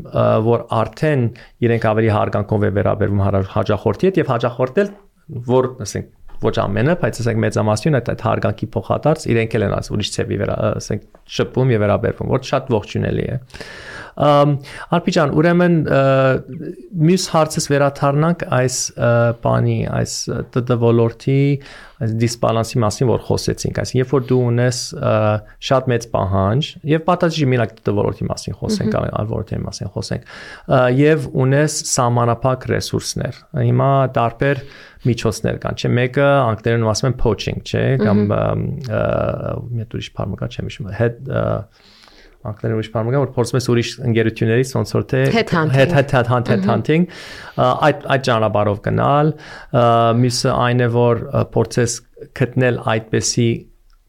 [0.50, 1.30] որ արդեն
[1.70, 4.94] իրենք ավելի հարգանքով է վերաբերվում հաջախորդի հետ եւ հաջախորդել
[5.54, 6.12] որ ասենք
[6.44, 10.58] ոչ ամենը, բայց ասենք մեծամասնությունը այդ հարգանքի փոխադարձ իրենք էլ են աս ուրիշ ծեվի վրա,
[10.84, 13.38] ասենք շփում եւ վերաբերվում, որ շատ ողջունելի է։
[14.14, 15.78] Արփի ջան, ուրեմն
[17.08, 18.76] մյուս հարցս վերաթարնանք այս
[19.42, 20.14] բանի, այս
[20.54, 21.40] ՏՏ ոլորտի
[22.04, 24.80] այս դիսբալանսի մասին, որ խոսեցինք, այսինքն երբ որ դու ունես
[25.68, 30.34] շատ մեծ պահանջ եւ պատասխանի մենակ ՏՏ ոլորտի մասին խոսենք, այլ ոլորտի մասին խոսենք,
[31.00, 34.64] եւ ունես սահմանափակ ռեսուրսներ։ Հիմա տարբեր
[35.08, 38.22] միջոցներ կան, չէ՞, մեկը անգլերեն ասում են poaching, չէ՞, կամ
[39.74, 41.20] մի ուրիշ բառ մկա չեմ հիշում, head
[42.44, 46.50] անգլերեն ուրիշ բառ մկա, որ փորձում ես ուրիշ ընկերություններից ոնց որ թե head head head
[46.52, 47.06] head hunting
[47.58, 49.32] այդ այդ ճանապարհով գնալ,
[50.24, 51.24] մյուսը այն է որ
[51.56, 51.96] փորձես
[52.40, 53.48] գտնել այդպեսի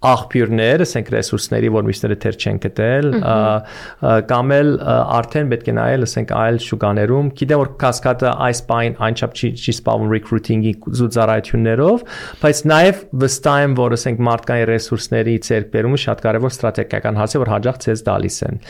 [0.04, 3.08] աղբյուրներ, ասենք ռեսուրսների, որ միշտերը թեր չեն գտել,
[4.30, 4.70] կամ էլ
[5.18, 9.74] արդեն պետք է նայել, ասենք այլ շուկաներում, գիտեմ որ կասկադը այս բան այնչափ չի չի
[9.74, 12.04] սպառում recruiting-ի զուծարայություններով,
[12.44, 17.52] բայց նաև վստահ եմ, որ ասենք մարդկային ռեսուրսների ցերբերումը շատ կարևոր ստրատեգիական հարց է, որ
[17.54, 18.60] հաջող ցեզ դալիս են։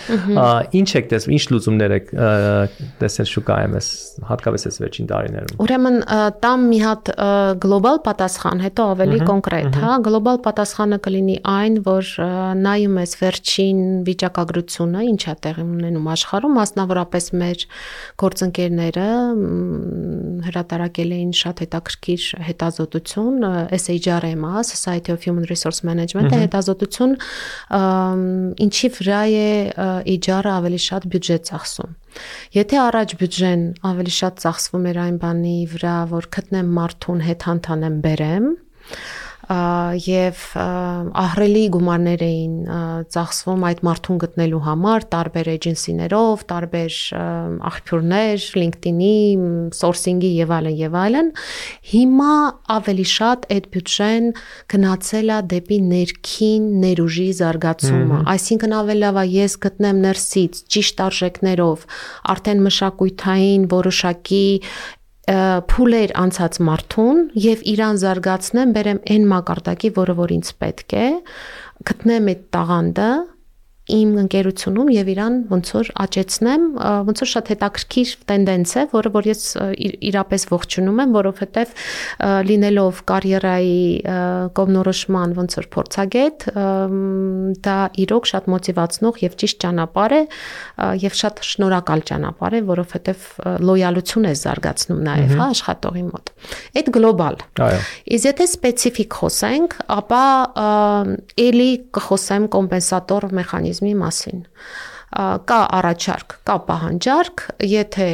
[0.81, 2.07] Ինչ եք տեսնում, ինչ լուծումներ եք
[3.03, 3.89] տեսել շուկայում ես,
[4.31, 5.99] հատկապես այս վերջին տարիներում։ Ուրեմն
[6.45, 7.13] տամ մի հատ
[7.65, 12.09] գլոբալ պատասխան, հետո ավելի կոնկրետ, հա, գլոբալ պատասխանը կլինի լինի այն, որ
[12.61, 17.65] նայում ես վերջին վիճակագրությունը, ինչ է տեղի ունենում աշխարհում, մասնավորապես մեր
[18.21, 19.07] գործընկերները
[20.49, 23.49] հրատարակել էին շատ հետաքրքիր հետազոտություն
[23.81, 27.17] SHRM-ը, Society of Human Resource Management-ը հետազոտություն,
[28.69, 29.49] ինչի վրա է
[30.15, 31.99] HR-ը ավելի շատ բյուջե ծախսում։
[32.55, 37.97] Եթե առաջ բյուջեն ավելի շատ ծախսվում էր այն բանի վրա, որ գտնեմ մարդուն հետ հանդանեմ
[38.05, 38.47] բերեմ,
[39.45, 42.55] եւ ահրելի գումարներ էին
[43.13, 46.99] ծախսվում այդ մարդուն գտնելու համար տարբեր էջենսիներով, տարբեր
[47.71, 49.19] աղբյուրներ, LinkedIn-ի,
[49.77, 51.31] sourcing-ի եւ այլն եւ այլն։
[51.93, 52.33] Հիմա
[52.79, 54.29] ավելի շատ այդ բյուջեն
[54.75, 61.89] գնացել է դեպի ներքին ներուժի զարգացումը, այսինքն ավելի լավ է ես գտնեմ ներսից ճիշտ արժեքներով,
[62.35, 64.45] արդեն մշակույթային որոշակի
[65.25, 71.07] փուլեր անցած մարդուն եւ իրան զարգացնեմ, բերեմ այն մակարդակի, որը որ ինձ պետք է,
[71.89, 73.09] գտնեմ այդ տաղանդը
[73.85, 76.63] իմ ընկերությունում եւ իրան ոնց որ աճեցնեմ,
[77.05, 79.43] ոնց որ շատ հետաքրքիր տենդենց է, որը որ ես
[80.09, 81.75] իրապես ողջունում եմ, որովհետեւ
[82.49, 83.83] լինելով կարիերայի
[84.57, 86.47] կողմնորոշման ոնց որ փորձագետ,
[87.69, 90.23] դա իրոք շատ մոտիվացնող եւ ճիշտ ճանապարհ է
[91.05, 93.29] եւ շատ շնորհակալ ճանապարհ է, որովհետեւ
[93.69, 96.33] լոյալություն է զարգացնում նաեւ, հա, աշխատողի մոտ։
[96.81, 100.25] Այդ գլոբալ։ Այո։ Իսկ եթե սպეციფიկ խոսենք, ապա
[101.45, 104.45] ելի կխոսեմ կոմպենսատոր մեխանիզմ մեխանիզմի մասին
[105.15, 108.07] կա առաջարկ, կա պահանջարկ, եթե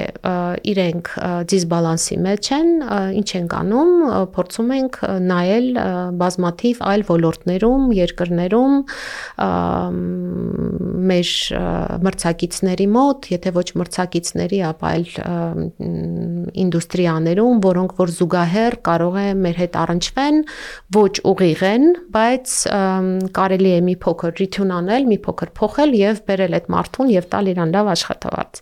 [0.68, 1.10] իրենք
[1.48, 2.72] դիսբալանսի մեջ են,
[3.20, 3.94] ինչ են անում,
[4.34, 4.98] փորձում ենք
[5.30, 5.68] նայել
[6.20, 8.74] բազմաթիվ այլ ոլորտներում, երկրներում
[11.10, 11.30] մեր
[12.04, 15.08] մրցակիցների մոտ, եթե ոչ մրցակիցների, ապա այլ
[16.64, 20.42] ինդուստրիաներում, որոնք որ զուգահեռ կարող է մեր հետ առնչվեն,
[21.00, 22.54] ոչ ուղիղ են, բայց
[23.40, 27.26] կարելի է մի փոքր ռիթյուն անել, մի փոքր փոխել եւ բերել այդ մարդ մարդուն եւ
[27.30, 28.60] տալ իրան լավ աշխատավարձ։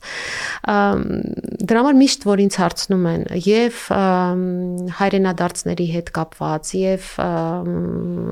[1.69, 3.81] Դրա համար միշտ որ ինձ հարցնում են եւ
[4.99, 7.09] հայրենադարձների հետ կապված եւ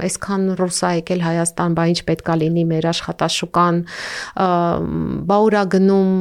[0.07, 3.83] այսքան ռուսա եկել Հայաստան, բա ինչ պետքա լինի մեր աշխատաշուկան,
[5.27, 6.15] բա ուրա գնում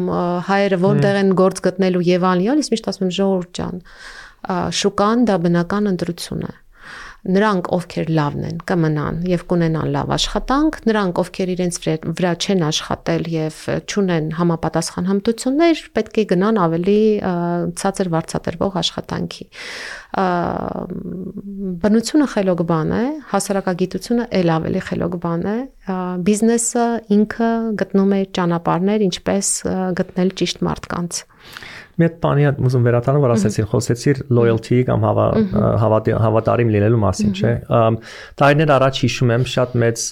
[0.49, 3.81] հայերը որտեղ են գործ գտնելու եւ այլն, ես միշտ ասում եմ ժողովուրդ ջան,
[4.81, 6.53] շուկան դա բնական ընտրություն է
[7.25, 11.79] նրանք ովքեր լավն են կմնան եւ կունենան լավ աշխատանք, նրանք ովքեր իրենց
[12.19, 13.57] վրա չեն աշխատել եւ
[13.89, 16.99] չունեն համապատասխան հմտություններ, պետք է գնան ավելի
[17.81, 19.47] ցածր վարձատրվող աշխատանքի։
[21.85, 25.57] Բնությունը խելոք բան է, հասարակագիտությունը ել ավելի խելոք բան է,
[26.29, 29.49] բիզնեսը ինքը գտնում է ճանապարհներ, ինչպես
[30.01, 31.25] գտնել ճիշտ մարդկանց։
[31.95, 37.31] Մի հատ բանի հատ ուզում վերադառնալ, որ ասեցին, խոսեցիր loyalty կամ հավա հավատարիմ լինելու մասին,
[37.39, 37.53] չէ։
[38.41, 40.03] Տարիներ առաջ հիշում եմ շատ մեծ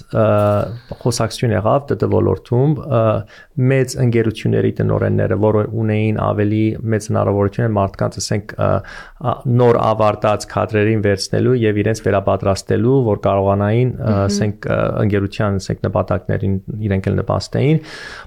[1.04, 2.76] խոսակցություն եղավ ՏՏ ոլորտում
[3.74, 8.56] մեծ ընկերությունների տնօրենները, որը ունեին ավելի մեծ հնարավորություն մարդկանց, ասենք,
[9.64, 13.94] նոր ավարտած կադրերին վերցնելու եւ իրենց վերապատրաստելու, որ կարողանային,
[14.24, 14.68] ասենք,
[15.04, 16.56] ընկերության, ասենք, նպատակներին
[16.88, 17.82] իրենք էլ նպաստեին։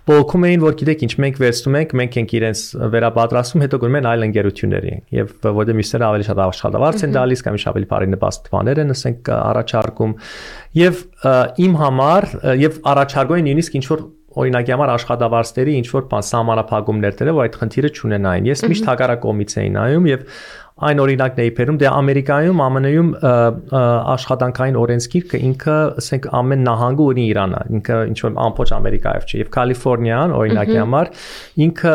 [0.07, 2.63] Բողոքում էին, որ գիտեք, ինչ մենք վերցնում ենք, մենք ենք իրենց
[2.97, 7.45] վերապատրաստ ասում, հետո գնում են այլ ընկերությունների եւ որտեղ միսները ավելի շատ աշխատավարձ են տալիս
[7.47, 10.15] կամ ինչ ավելի բարի նպաստ բաներ են, ասենք առաջարկում
[10.83, 11.03] եւ
[11.67, 12.29] իմ համար
[12.67, 14.07] եւ առաջարկում են նույնիսկ ինչ որ
[14.37, 19.23] օրինակի համար աշխատավարձների ինչ որ բան սահմանափակումներ դրել, որ այդ խնդիրը չունենային։ Ես միշտ հակառակ
[19.23, 20.27] կողմից էի նայում եւ
[20.77, 23.07] այն օրինակն էի բերում, դե Ամերիկայում, ԱՄՆ-ում
[24.13, 29.53] աշխատանքային օրենսգիրքը ինքը, ասենք, ամեն նահանգը ունի Իրանը, ինքը ինչ որ ամբողջ Ամերիկայով չէ, եւ
[29.57, 31.13] Կալիֆոռնիան, օրինակի համար,
[31.67, 31.95] ինքը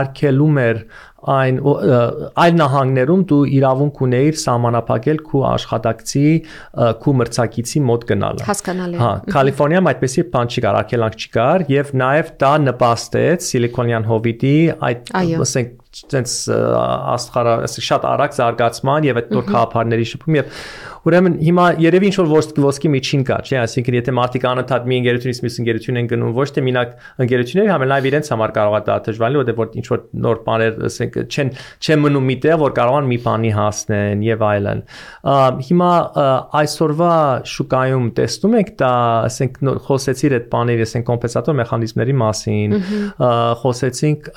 [0.00, 0.80] արկելում էր
[1.24, 6.24] այն այլ նահանգներում դու իրավունք ունեիր սահմանափակել քու աշխատակցի
[7.04, 12.52] քու մրցակիցի մոտ գնալը հասկանալի հա կալիֆոռնիայում այդպեսի բան չկար արկելանք չկար եւ նաեւ դա
[12.66, 14.54] նպաստեց սիլիկոնյան հովիտի
[14.90, 15.14] այդ
[15.48, 15.80] ասենք
[16.14, 16.34] ցենց
[17.14, 20.58] աստղարա, ասենք շատ արագ զարգացման եւ այդ նոր խաղապարների շփում եւ
[21.04, 22.28] Ուրեմն հիմա երևի ինչ որ
[22.64, 26.46] ոսկի միջին կա, չէ՞, այսինքն եթե մարդիկ անընդհատ մի ընկերությունից մյուս ընկերություն են գնում, ոչ
[26.56, 29.84] թե մենակ ընկերությունների, համ նաև իրենց համար կարող է դա դժվար լինի, որտեղ որ ինչ
[29.90, 31.52] որ նոր բաներ, ասենք, չեն
[31.84, 34.80] չեն մնում միտեղ, որ կարողան մի բանի հասնեն եւ այլն։
[35.68, 35.90] Հիմա
[36.64, 37.12] այսօրվա
[37.52, 38.92] շուկայում տեսնում եք դա,
[39.28, 42.76] ասենք, խոսեցիր այդ բաների, ասենք, կոմպենսատոր մեխանիզմների մասին,
[43.60, 44.32] խոսեցինք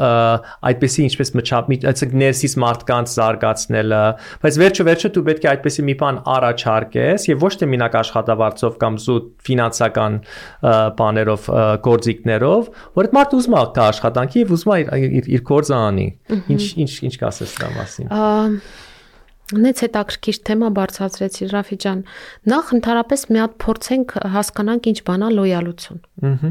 [0.67, 4.03] այդպեսի ինչպես մչապ, այսինքն ներսից մարդկանց զարգացնելը,
[4.43, 7.95] բայց վերջը վերջը դու պետք է այդպեսի մի բան առաջ առաջարկես եւ ոչ թե մինակ
[8.01, 10.17] աշխատավարձով կամ զուտ ֆինանսական
[10.99, 11.47] բաներով
[11.87, 14.79] գործիքներով, որ այդ մարդը ուզում է կա աշխատանքի եւ ուզում է
[15.21, 16.07] իր իր գործը անի։
[16.57, 18.13] Ինչ ինչ ինչ կասես դրա մասին։
[19.47, 21.45] Նեց հետաքրքիր թեմա բարձրացրեցի.
[21.53, 21.99] Ռաֆի ջան։
[22.51, 26.49] Նախ ընդհանրապես մի հատ փորձենք հասկանանք ինչ բանա լոյալություն։ Ահա։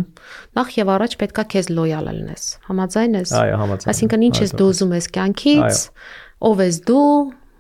[0.57, 4.69] Նախ եւ առաջ պետքա քեզ լոյալ լինես։ Համաձայն ես։ Այո, համաձայն։ Այսինքն ինչ ես դու
[4.73, 5.83] ուզում ես կյանքից,
[6.47, 7.11] ով ես դու,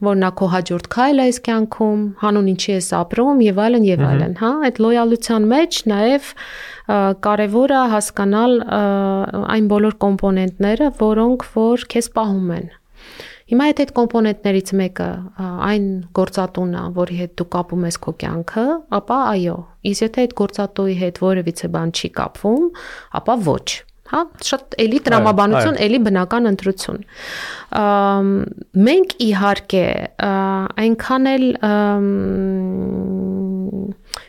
[0.06, 4.34] որ նա քո հաջորդ քայլը այս կյանքում, հանուն ինչի ես ապրում եւ այլն եւ այլն,
[4.40, 6.32] հա, այդ լոյալության մեջ նաեւ
[7.26, 8.58] կարեւոր է հասկանալ
[9.56, 12.68] այն բոլոր կոմպոնենտները, որոնք որ քեզ պահում են։
[13.46, 15.08] Հիմա եթե այդ կոմպոնենտներից մեկը
[15.70, 15.84] այն
[16.18, 18.64] գործատունն է, որի հետ դու կապում ես քո կյանքը,
[18.98, 19.58] ապա այո։
[19.90, 22.64] Իսկ եթե այդ գործատուի հետ որևիցե բան չի կապվում,
[23.20, 23.66] ապա ոչ
[24.06, 27.00] հա շատ էլի տրամաբանություն, էլի բնական ընտրություն։
[28.86, 29.86] Մենք իհարկե
[30.86, 31.46] այնքան էլ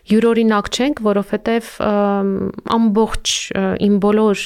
[0.08, 1.70] յուրօրինակ չենք, որովհետև
[2.78, 3.34] ամբողջ
[3.88, 4.44] իմ բոլոր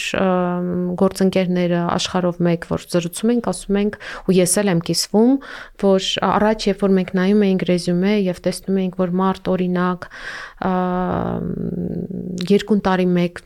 [1.02, 5.36] գործընկերները աշխարհով մեկ որ զրուցում ենք, ասում ենք ու ես էլ եմ կիսվում,
[5.86, 10.10] որ առաջ երբ որ մենք նայում էինք ռեզյումե եւ տեսնում էինք, որ մարդ օրինակ
[12.52, 13.40] երկու տարի մեկ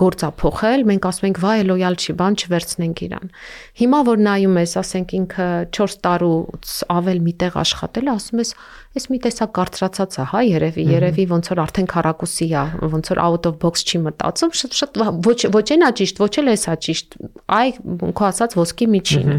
[0.00, 3.34] գործա փոխել, մենք ասում ենք վայ լոյալ չի, բան չվերցնենք իրան։
[3.80, 8.54] Հիմա որ նայում ես, ասենք ինքը 4 տարուց ավել միտեղ աշխատել, ասում ես,
[8.94, 12.60] Ես մի տեսակ կարծրացած է, հա, երևի, երևի ոնց որ արդեն քարակուսի է,
[12.92, 16.50] ոնց որ out of box չի մտածում, շատ շատ ոչ ոչ այնա ճիշտ, ոչ էլ
[16.52, 17.16] էսա ճիշտ։
[17.58, 17.72] Այ
[18.14, 19.38] քո ասած ոսկի միջինը։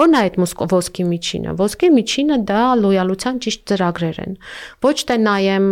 [0.00, 0.40] Որն է այդ
[0.74, 4.34] ոսկի միջինը։ Ոսկի միջինը դա լոյալության ճիշտ ծրագրեր են։
[4.90, 5.70] Ոչ թե նայեմ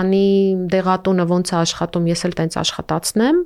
[0.00, 3.38] հարևանի դեղատունը ոնց է աշխատում, ես էլ տենց աշխատացնեմ,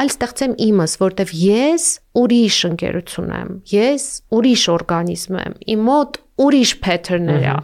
[0.00, 1.84] այլ ստեղծեմ իմս, որտեվ ես
[2.20, 7.56] ուրիշ ընկերություն եմ, ես ուրիշ օրգանիզմ եմ։ Իմ մոտ ուրիշ pattern-ներ է։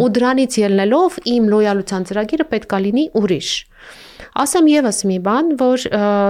[0.00, 3.50] Ու դրանից ելնելով իմ լոյալության ծրագիրը պետքա լինի ուրիշ։
[4.34, 5.82] Ասեմ եւս մի բան, որ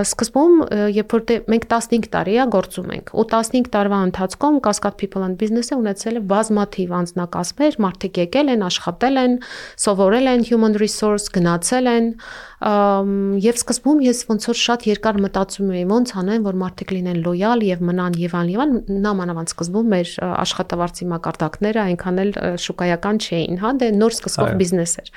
[0.05, 0.59] սկզբում
[0.93, 5.25] երբ որ դե մենք 15 տարի է գործում ենք, ու 15 տարվա ընթացքում Cascade People
[5.25, 9.39] and Business-ը ունեցել է բազմաթիվ անձնակազմեր, մարդիկ եկել են, աշխատել են,
[9.87, 12.13] սովորել են human resource, գնացել են,
[12.65, 17.65] եւ սկզբում ես ոնց որ շատ երկար մտածում էի ոնց անեմ որ մարդիկ լինեն լոյալ
[17.67, 18.73] եւ մնան եւ ան եւ ան
[19.05, 22.33] նամանավանդ սկզբում մեր աշխատավարձի մակարդակները այնքան էլ
[22.65, 25.13] շուկայական չէին հա դե նոր սկսվող բիզնես էր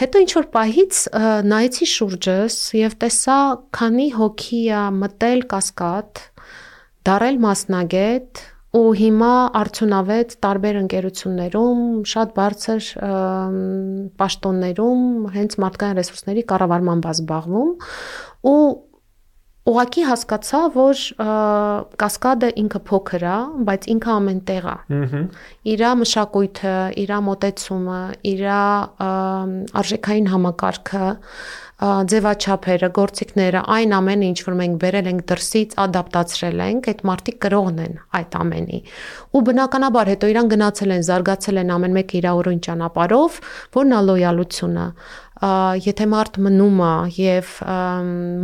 [0.00, 1.02] հետո ինչ որ պահից
[1.52, 3.38] նայեցի շուրջս եւ տեսա
[3.76, 6.24] քանի հոգի է մտել կասկադ
[7.04, 11.82] դարել մասնագետ ու հիմա արդյունավետ տարբեր ընկերություններում,
[12.12, 12.86] շատ բարձր
[14.22, 15.02] պաշտոններում
[15.34, 17.76] հենց մարդկային ռեսուրսների կառավարման բա զբաղվում
[18.52, 18.56] ու
[19.62, 21.00] Ուղղակի հասկացա, որ
[22.02, 23.34] կասկադը ինքը փոքր է,
[23.68, 25.20] բայց ինքը ամենտեղ է։ Ահա։
[25.72, 28.00] Իրա մշակույթը, իրա մոտեցումը,
[28.32, 28.58] իրա
[29.82, 31.12] արժեքային համակարգը,
[31.82, 37.82] ձևաչափերը, գործիքները, այն ամենը, ինչ որ մենք բերել ենք դրսից, ադապտացրել ենք, այդ մարդիկ կրողն
[37.82, 38.78] են այդ ամենի։
[39.32, 43.42] Ու բնականաբար հետո իրան գնացել են, զարգացել են ամեն մեկը իր օրոյն ճանապարով,
[43.78, 44.86] որն է լոյալությունը
[45.42, 47.48] եթե մարդ մնում է եւ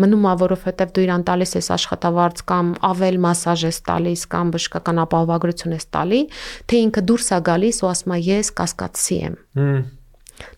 [0.02, 5.02] մնում է, որովհետեւ դու իրան տալիս ես աշխատավարձ կամ ավել մասաժ ես տալիս կամ բժշկական
[5.04, 6.20] ապահովագրություն ես տալի,
[6.66, 9.38] թե ինքը դուրս է գալիս ու ասում է ես կասկածի եմ։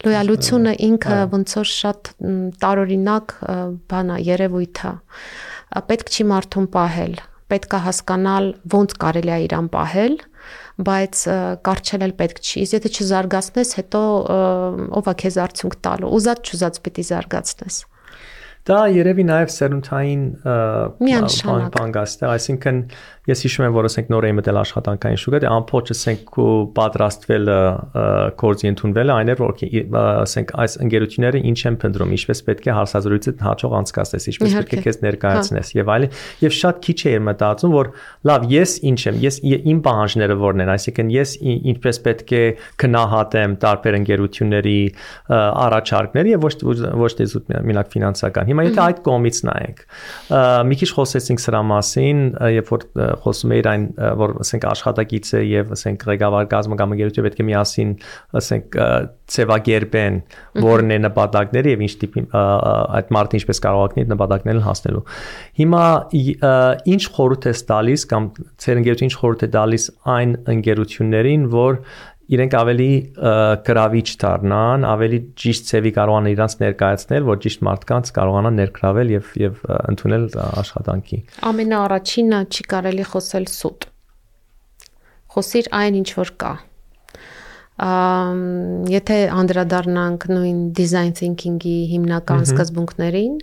[0.05, 2.11] Լոյալությունը ինքը ոնց որ շատ
[2.63, 3.35] տարօրինակ
[3.91, 4.93] բան է, երևույթ է։
[5.91, 7.15] Պետք չի մարդուն պահել,
[7.51, 10.17] պետք է հասկանալ ոնց կարելի է իրան պահել,
[10.91, 11.23] բայց
[11.69, 14.03] կարճել էլ պետք չի։ Իսկ եթե չզարգացնես, հետո
[15.01, 17.81] ով է քեզ արդյունք տալու։ Ուզած չուզած պիտի զարգացնես։
[18.69, 20.25] Դա երևի նաև սերունդային
[21.75, 22.81] բանգաստ է, այսինքն
[23.31, 27.59] ես հիշում եմ, որ ասենք նոր էի մտել աշխատանքային շուկա, դե ամփոփ ասենք ու պատրաստվելը
[28.41, 29.55] կորձի ընդունվելը այն էր, որ
[30.11, 34.83] ասենք այս ընկերությունները ինչ են փնտրում, ինչպես պետք է հարցազրույցը հաջող անցկացնես, ինչպես պետք է
[34.85, 36.15] քեզ ներկայացնես եւ այլն,
[36.45, 37.91] եւ շատ քիչ է մտածում, որ
[38.31, 39.41] լավ, ես ինչ եմ, ես
[39.71, 41.35] իմ պահանջները որն են, այսինքն ես
[41.71, 42.43] ինչպես պետք է
[42.81, 44.79] գնահատեմ տարբեր ընկերությունների
[45.31, 46.55] առաջարկները եւ ոչ
[47.01, 47.27] ոչ թե
[47.71, 49.83] մենակ ֆինանսական Հիմա եթե այդ կողմից նայենք,
[50.71, 52.23] մի քիչ խոսեցինք սրա մասին,
[52.57, 52.87] երբ որ
[53.25, 53.85] խոսում էիր այն,
[54.21, 57.95] որ ասենք աշխատակիցը եւ ասենք ղեկավար գազը կամ ընկերությունը պետք է միասին
[58.41, 58.79] ասենք
[59.31, 60.19] ծևագերբեն
[60.65, 65.03] որն է նպատակները եւ ինչ տիպի այդ մարդը ինչպես կարող է նպատակներին հասնելու։
[65.61, 65.85] Հիմա
[66.95, 68.29] ինչ խորհուրդ է տալիս կամ
[68.65, 71.81] ծեր ընկերությունը ինչ խորհուրդ է տալիս այն ընկերություններին, որ
[72.31, 72.91] իրենք ավելի
[73.67, 79.63] գրավիչ դառնան, ավելի ճիշտ ծևի կարողան իրանց ներկայացնել, որ ճիշտ մարդկանց կարողանան ներգրավել եւ եւ
[79.91, 83.89] ընդունել աշխատանքի։ Ամենաառաջինը չի կարելի խոսել սուտ։
[85.31, 86.53] Խոսիր այն ինչ որ կա
[87.81, 93.39] եթե անդրադառնանք նույն design thinking-ի հիմնական սկզբունքներին,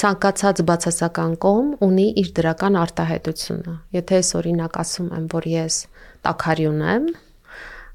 [0.00, 5.76] ցանկացած բացասական կողմ ունի իր դրական արտահայտությունը։ Եթե ես օրինակ ասում եմ, որ ես
[6.24, 7.10] տակարյուն եմ,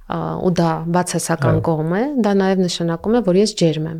[0.07, 3.99] ու դա բացասական կողմ է, դա նաև նշանակում է, որ ես ջերմ եմ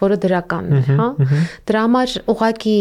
[0.00, 1.06] որը դրական է, հա։
[1.68, 2.78] Դրա համար ուղակի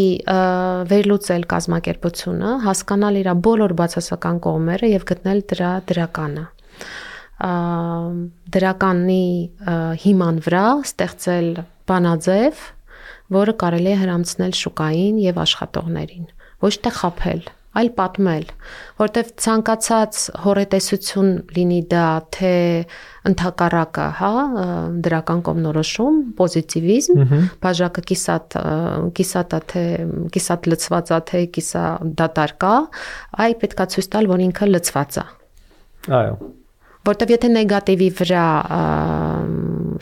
[0.91, 6.45] վերլուծել կազմակերպությունը, հասկանալ իր բոլոր բացասական կողմերը եւ գտնել դրա դրականը։
[8.55, 9.25] Դրականի
[10.05, 11.49] հիման վրա ստեղծել
[11.91, 12.65] բանաձև,
[13.39, 16.27] որը կարելի է հрамցնել շուկային եւ աշխատողներին,
[16.65, 17.41] ոչ թե խափել
[17.77, 18.45] այլ պատմել,
[18.99, 22.53] որտեվ ցանկացած հորետեսություն լինի դա թե
[23.29, 24.32] ընդհակառակը, հա,
[25.05, 27.23] դրական կողմնորոշում, պոզիտիվիզմ,
[27.62, 28.60] բաժակը կիսատ
[29.19, 29.84] կիսատա թե
[30.34, 31.84] կիսատ լծվածա թե կիսա
[32.23, 32.75] դատարկա,
[33.45, 35.27] այ պետքա ցույց տալ, որ ինքը լծված է։
[36.19, 36.39] Այո
[37.10, 38.45] որտեվ եթե նեգատիվի վրա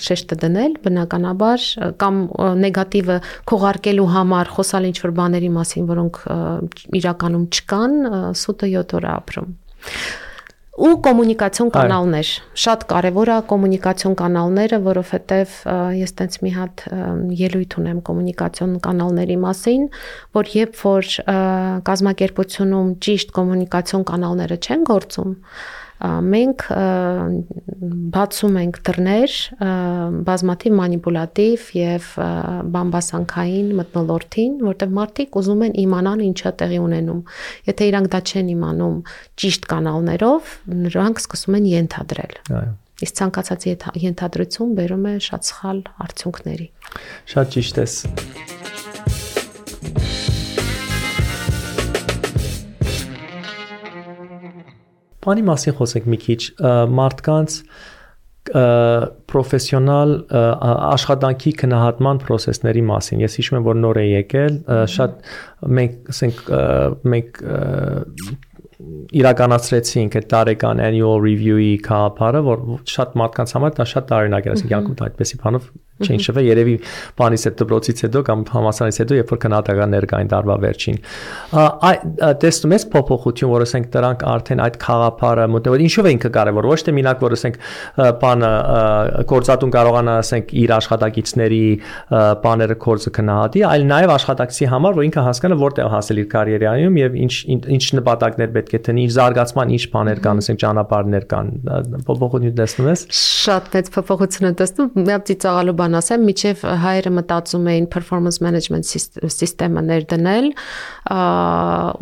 [0.08, 1.65] շեշտը դնել, բնականաբար
[2.04, 2.22] կամ
[2.67, 3.17] նեգատիվը
[3.50, 6.22] քողարկելու համար խոսալ ինչ-որ բաների մասին, որոնք
[7.02, 7.98] իրականում չկան,
[8.43, 9.52] սուտը 7 օր ապրում
[10.78, 15.56] ու կոմունիկացիոն կանալներ։ Շատ կարևոր է կոմունիկացիոն կանալները, որովհետև
[15.98, 16.84] ես տենց մի հատ
[17.39, 19.88] ելույթ ունեմ կոմունիկացիոն կանալների մասին,
[20.38, 21.10] որ երբ որ
[21.90, 25.34] կազմակերպությունում ճիշտ կոմունիկացիոն կանալները չեն գործում,
[25.98, 26.63] մենք
[28.13, 29.35] բացում ենք դռներ
[30.27, 32.10] բազմաթիվ մանիպուլատիվ եւ
[32.77, 37.21] բամբասանքային մտնոլորտին, որտեղ մարդիկ ուզում են իմանալ ինչա տեղի ունենում։
[37.71, 38.98] Եթե իրանք դա չեն իմանում
[39.41, 40.52] ճիշտ կանալներով,
[40.87, 43.65] նրանք սկսում են ենթադրել։ Այո իսկ ցանկացած
[44.02, 46.67] ենթադրություն բերում է շատ սխալ արդյունքների։
[47.33, 47.93] Շատ ճիշտ ես։
[55.28, 56.42] Բանի մասին խոսենք մի քիչ,
[56.98, 57.60] մարդկանց
[58.48, 64.60] պրոֆեսիոնալ աշխատանքի քննադատման process-ների մասին։ Ես հիշում եմ, որ նոր է եկել,
[64.94, 65.17] շատ
[65.78, 66.44] մենք, ասենք,
[67.13, 67.42] մենք
[69.17, 72.63] իրականացրեցինք այդ տարեկան annual review-ի կապարը, որ
[72.94, 75.69] շատ մարդկանց համար դա շատ տարօրինակ էր, ասենք, յանքում այդպեսի բանով
[76.06, 76.75] չէին շվե երևի
[77.17, 81.00] բանից հետ դպրոցից հետո կամ համասարանից հետո երբ որ քննադատական ներկային տարվա վերջին
[81.87, 81.95] այ
[82.43, 86.79] տեսնում ես փոփոխություն որ ասենք դրանք արդեն այդ խաղապարը մոտեւոր ինչով է ինքը կարևոր ոչ
[86.87, 87.60] թե մինակ որ ասենք
[88.21, 88.52] բանը
[89.31, 91.63] կորցատուն կարողանա ասենք իր աշխատակիցների
[92.48, 97.17] բաները կորցը քննադատի այլ նաև աշխատակցի համար որ ինքը հասկանա որտեղ հասել իր կարիերայում եւ
[97.27, 101.52] ինչ ինչ նպատակներ պետք է տնի, ինչ զարգացման ինչ բաներ կան, ասենք ճանապարհներ կան,
[102.08, 107.12] փոփոխություն տեսնում ես։ Շատ մեծ փոփոխություն եմ տեսնում, մի հատ ծիծաղալու բան ասեմ, միջև հայերը
[107.17, 110.50] մտածում էին performance management սիստեմը ներդնել,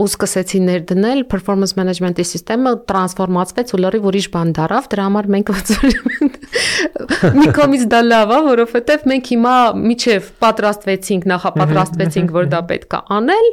[0.01, 5.53] ու սկսեցին ներդնել performance management-ի սիստեմը տրանսֆորմացվեց ու լրիվ ուրիշ բան դարավ, դրա համար մենք
[7.39, 13.01] մի կողմից դա լավ է, որովհետև մենք հիմա միջև պատրաստվեցինք, նախապատրաստվեցինք, որ դա պետք է
[13.15, 13.49] անել,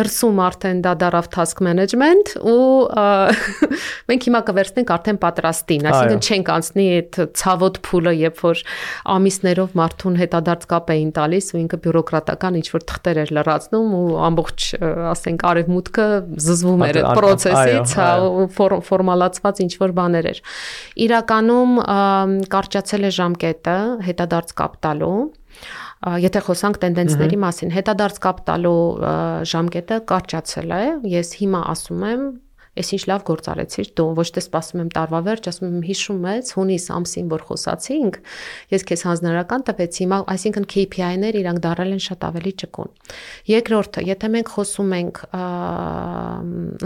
[0.00, 2.66] դրսում արդեն դա դարավ task management ու
[4.10, 8.62] մենք հիմա կվերցնենք արդեն պատրաստին, այսինքն չենք անցնի այդ ցավոտ փուլը, երբ որ
[9.16, 14.06] ամիսներով մարդուն հետադարձ կապ էին տալիս ու ինքը բյուրոկրատական ինչ որ թղթեր էր լրացնում ու
[14.30, 14.66] ամբողջ
[15.10, 16.06] ասենք արևմուտքը
[16.46, 18.10] զզվում էր այդ process-ից, հա,
[18.90, 20.42] ֆորմալացված ինչ որ բաներ էր։
[21.06, 21.74] Իրականում
[22.54, 23.76] կարճացել է ժամկետը
[24.06, 25.18] հետադարձ կապ տալու
[26.24, 28.84] եթե խոսանք տենդենսների մասին, հետադարձ կապ տալու
[29.50, 32.22] ժամկետը կարճացել է։ Ես հիմա ասում եմ
[32.78, 36.26] Էս ինչ լավ գործ արեցիր դու, ոչ թե սպասում եմ տարվա վերջ, ասում եմ հիշում
[36.30, 38.18] ես հունիս ամսին որ խոսացինք,
[38.70, 42.92] ես քեզ հանձնարարական տվեցի, հիմա այսինքն KPI-ներ իրանք դարել են շատ ավելի ճկուն։
[43.50, 45.20] Երկրորդը, եթե մենք խոսում ենք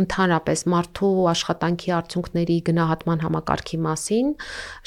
[0.04, 4.32] ընդհանրապես մարդու աշխատանքի արդյունքների գնահատման համակարգի մասին,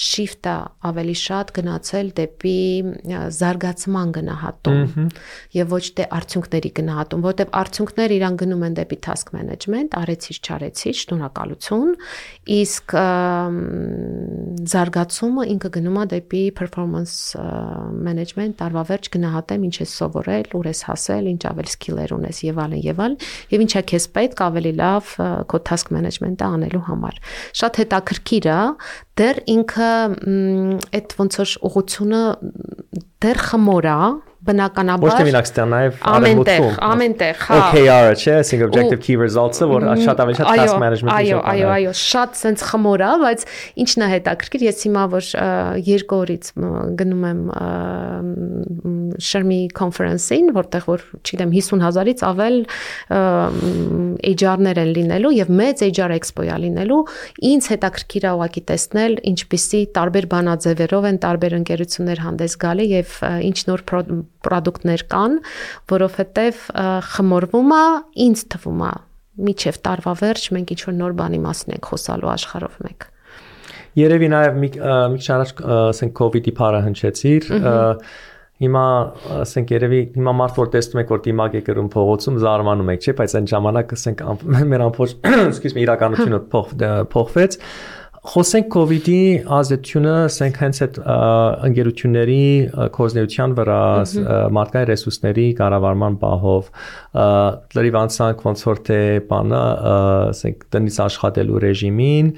[0.08, 0.56] shift-ը
[0.90, 2.58] ավելի շատ գնացել դեպի
[3.38, 5.08] զարգացման գնահատում
[5.58, 10.97] եւ ոչ թե արդյունքների գնահատում, որովհետեւ արդյունքները իրան գնում են դեպի task management, արեցիր, չարեցիր,
[11.02, 11.94] շնորհակալություն,
[12.58, 12.96] իսկ
[14.74, 17.16] զարգացումը ինքը գնում է դեպի performance
[18.08, 22.62] management, տարվա վերջ գնահատեմ ինչ ես սովորել, ուր ես հասել, ինչ ավելի skiller ունես եւ
[22.66, 23.18] այլն եւ այլն,
[23.54, 25.14] եւ ինչա քեզ պետք ավելի լավ
[25.52, 27.20] քո task management-ը անելու համար։
[27.62, 28.62] Շատ հետաքրքիր է,
[29.18, 29.92] դեռ ինքը
[30.98, 32.24] այդ ոնց որ ուղությունը
[33.24, 34.00] դեռ խմոր է,
[34.48, 39.70] բնականաբար ոչ թե մենակ ստեղ նաև արևմուտքում ամենտեղ հա OKR-ը չէ ասենք objective key results-ը
[39.72, 43.46] որ շատ ավելի շատ task management-ի այո այո այո շատ sense խմոր է բայց
[43.84, 45.32] ինչն է հետաքրքիր ես հիմա որ
[45.88, 46.52] երկու օրից
[47.02, 47.42] գնում եմ
[49.28, 52.58] շերմի conference-ին որտեղ որ չգիտեմ 50000-ից ավել
[54.28, 57.02] HR-ներ են լինելու եւ մեծ HR expo-ա լինելու
[57.52, 63.16] ինձ հետաքրքիր է ուղակի տեսնել ինչպիսի տարբեր բանաձևերով են տարբեր ընկերություններ հանդես գալի եւ
[63.48, 63.86] ինչ նոր
[64.46, 65.36] պրոդուկտներ կան,
[65.94, 66.64] որովհետև
[67.16, 67.84] խմորվում է,
[68.28, 68.94] ինձ թվում է,
[69.48, 73.12] միջև տարվա վերջ մենք ինչ որ նոր բանի մասին ենք խոսալու աշխարհով մեկ։
[73.98, 77.54] Երևի նաև մի քիչ առաջ ասենք COVID-ի փառը հնչեցիր,
[78.58, 78.84] Հիմա
[79.44, 83.14] ասենք երևի հիմա մարդ որ տեսնում եք որ դիմակ է գրում փողոցում զարմանում եք, չէ՞,
[83.20, 84.24] բայց այն ժամանակ ասենք
[84.72, 85.14] մեր ամբողջ,
[85.52, 86.40] excuse me, իրականությունը
[87.14, 87.60] փոխվեց,
[88.28, 89.20] Խոսենք COVID-ի
[89.56, 90.98] ազդեցությունը, ասենք հենց այդ
[91.68, 92.40] ընկերությունների
[92.98, 93.78] կոզնեության վրա
[94.58, 96.68] մարդկային ռեսուրսների կառավարման պահով
[97.78, 99.00] լրիվ անցանք ոնց որ թե
[99.30, 99.62] բանը,
[99.92, 102.32] ասենք տնից աշխատելու ռեժիմին,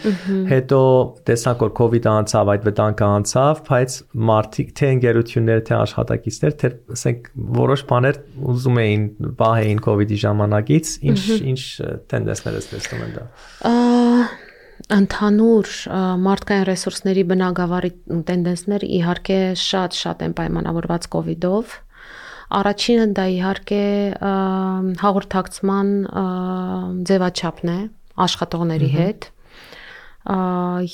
[0.51, 0.81] հետո
[1.29, 3.97] տեսանք որ COVID-ը անցավ, այդ վտանգը անցավ, բայց
[4.29, 8.21] մարդիկ թե ընկերություններ, թե աշխատակիցներ, թե ասենք որոշ բաներ
[8.53, 9.09] ուզում էին
[9.41, 11.61] պահեին COVID-ի ժամանակից, ինչ ինչ
[12.13, 13.27] տենդենսներ ես տեսնում են դա։
[14.87, 15.71] ընդհանուր
[16.23, 17.91] մարդկային ռեսուրսների բնագավառի
[18.29, 21.75] տենդենսները իհարկե շատ-շատ են պայմանավորված կ ូវ իդով։
[22.59, 23.83] Առաջինը դա իհարկե
[25.03, 25.91] հաղորդակցման
[27.09, 27.79] ձևաչափն է
[28.25, 29.29] աշխատողների հետ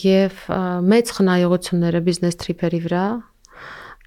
[0.02, 0.44] եւ
[0.92, 3.06] մեծ խնայողությունները բիզնես տրիփերի վրա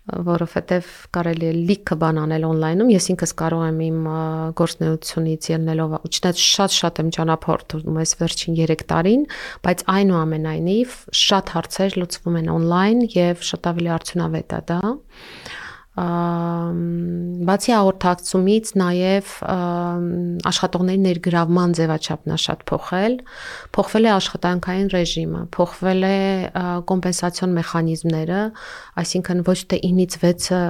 [0.08, 3.98] որովհետև կարելի է լիքը բան անել on-line-ում։ Ես ինքս կարող եմ իմ
[4.60, 9.26] գործնեությունից ելնելով, չնայած շատ-շատ եմ ճանապարհորդում այս վերջին 3 տարին,
[9.68, 14.80] բայց այնուամենայնիվ շատ հարցեր լուծվում են on-line եւ շատ ավելի արդյունավետ է դա
[17.48, 19.30] բացի հաղորդակցումից նաև
[20.50, 23.14] աշխատողների ներգրավման ձևաչափն է շատ փոխել,
[23.74, 26.18] փոխվել է աշխատանքային ռեժիմը, փոխվել է
[26.90, 28.42] կոմպենսացիոն մեխանիզմները,
[29.02, 30.60] այսինքն ոչ թե 9-ից 6-ը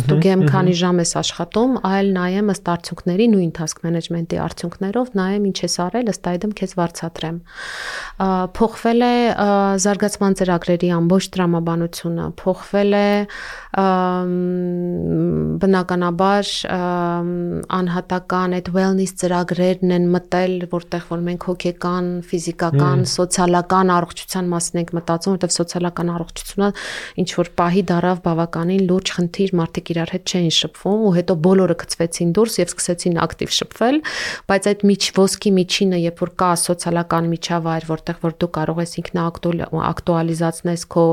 [0.00, 5.58] ստուգեմ քանի ժամ ես աշխատում, այլ նայեմ ըստ արդյունքների նույն task management-ի արդյունքներով նայեմ ինչ
[5.64, 7.38] ես արել, ըստ այդմ քեզ վարձատրեմ։
[8.14, 9.14] Փոխվել է
[9.82, 13.08] զարգացման ծրագրերի ամբողջ տրամաբանությունը, փոխվել է
[15.64, 16.50] բնականաբար
[17.74, 24.94] անհատական այդ wellness ծրագրերն են մտել, որտեղ որ մենք հոգեկան, ֆիզիկական, սոցիալական առողջության մասին ենք
[24.94, 26.70] մտածում, որտեղ սոցիալական առողջությունը
[27.24, 31.78] ինչ որ պահի դարավ բավականին լուրջ խնդիր, մարդիկ իրար հետ չէին շփվում ու հետո բոլորը
[31.82, 34.00] գծվեցին դուրս եւ սկսեցին ակտիվ շփվել,
[34.54, 38.92] բայց այդ միջ ոսկի միջինը, երբ որ կա սոցիալական միջավայր, որտեղ որ դու կարող ես
[39.00, 41.04] ինքնաակտուալիզացնես քո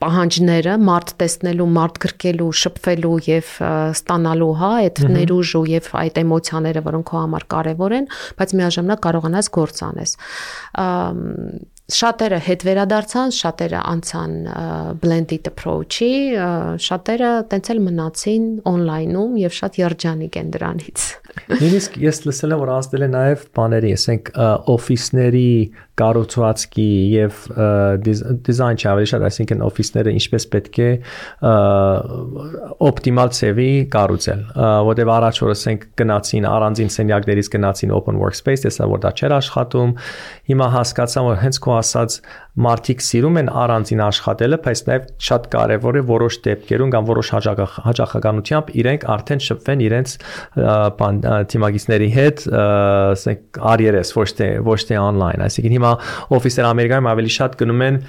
[0.00, 3.50] պահանջները, մարդ տեսնելու, մարդ գրկելու, շփվելու եւ
[4.00, 8.08] ստանալու, հա, այդ ներուժ ու եւ այդ էմոցիաները, որոնք քո համար կարեւոր են,
[8.40, 10.16] բայց միաժամանակ կարողանաս գործ անես
[11.90, 14.34] շատերը հետ վերադարձան, շատերը անցան
[15.02, 16.12] blended approach-ի,
[16.86, 21.08] շատերը տենց էլ մնացին on-line-ում եւ շատ երջանիկ են դրանից։
[21.50, 24.30] Նույնիսկ ես լսել եմ որ անցնել է նաեւ բաների, ասենք
[24.74, 25.50] օֆիսների
[26.00, 27.40] կառուցվածքի եւ
[28.46, 30.90] դիզայն չավելի շատ, այսինքն օֆիսները ինչպես պետք է
[32.90, 34.44] օպտիմալ ծավի կառուցել,
[34.90, 39.96] որտեղ առաջ որ ասենք գնացին առանձին սենյակներից գնացին open workspace, տեսա որ դա չէր աշխատում,
[40.50, 42.20] հիմա հասկացա որ հենց քո ասած
[42.60, 48.72] մարդիկ սիրում են առանձին աշխատելը, բայց նաև շատ կարևոր է որոշ դեպքերում կամ որոշ հաջողականությամբ
[48.80, 50.16] իրենք արդեն շփվեն իրենց
[51.00, 51.19] բան
[51.52, 55.92] թիմագիցների հետ, ասենք RRS ոչ թե ոչ թե online, այսինքն հիմա
[56.36, 58.02] օֆիսեր Ամերիկայում ավելի շատ գնում են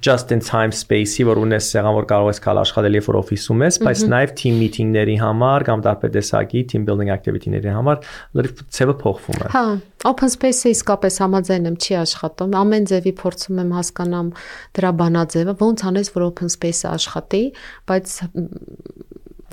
[0.00, 3.64] just in time space-ի, որ ունես սեղան, որ կարող ես կալ աշխատել երբ որ օֆիսում
[3.66, 8.06] ես, բայց նաև team meeting-ների համար կամ տարբեր տեսակի team building activity-ների համար
[8.38, 9.64] լրիվ ցևը փոխվում է։ Հա,
[10.12, 14.30] open space-ը իսկապես համաձայն եմ, չի աշխատում։ Ամեն ձևի փորձում եմ հասկանամ
[14.78, 17.44] դրա բանաձևը, ոնց անես, որ open space-ը աշխատի,
[17.90, 18.16] բայց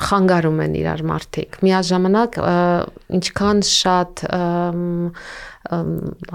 [0.01, 2.37] խանգարում են իրար մարդիկ։ Միաժամանակ
[3.17, 4.23] ինչքան շատ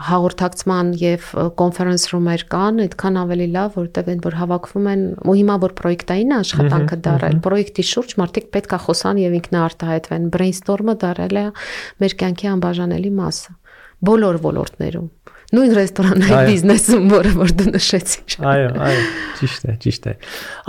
[0.07, 1.31] հաղորդակցման եւ
[1.61, 6.35] կոնֆերենս ռումեր կան, այդքան ավելի լավ, որտեղ են որ հավաքվում են ու հիմա որ պրոյեկտային
[6.37, 11.47] աշխատանքը դարել, պրոյեկտի շուրջ մարդիկ պետք է խոսան եւ ինքնաարտահայտվեն։ Brainstorm-ը դարել է
[12.05, 13.57] մեր կյանքի անբաժանելի մասը
[14.07, 15.11] բոլոր ոլորտներում
[15.55, 19.05] նույն ռեստորանների բիզնեսում, որը որ դու նշեցիր։ Այո, այո,
[19.41, 20.15] ճիշտ է, ճիշտ է։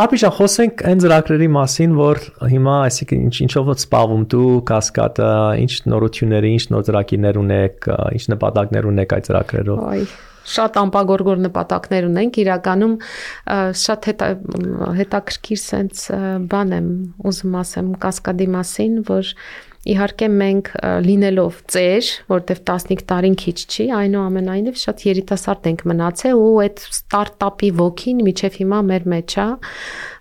[0.06, 2.22] Ապիշա խոսենք այն ծրագրերի մասին, որ
[2.54, 5.34] հիմա, այսինքն ինչ ինչով ո՞ց սպավում դու, կասկադը,
[5.66, 10.08] ինչ նորությունների, ինչ նոր ծրագիրներ ունեք, ինչ նպատակներ ունեք այդ ծրագրերով։ Այ
[10.48, 12.94] շատ ամպագորգոր նպատակներ ունենք իրականում
[13.84, 14.28] շատ հետա,
[15.00, 16.20] հետաքրքիր sense
[16.54, 16.88] բան եմ
[17.32, 19.34] ուզում ասեմ կասկադի մասին որ
[19.88, 20.70] Իհարկե մենք
[21.06, 27.70] լինելով ծեր, որտեվ 15 տարին քիչ չի, այնուամենայնիվ շատ երիտասարդ ենք մնացել ու այդ ստարտափի
[27.82, 29.48] ոգին միջև հիմա մեր մեջ է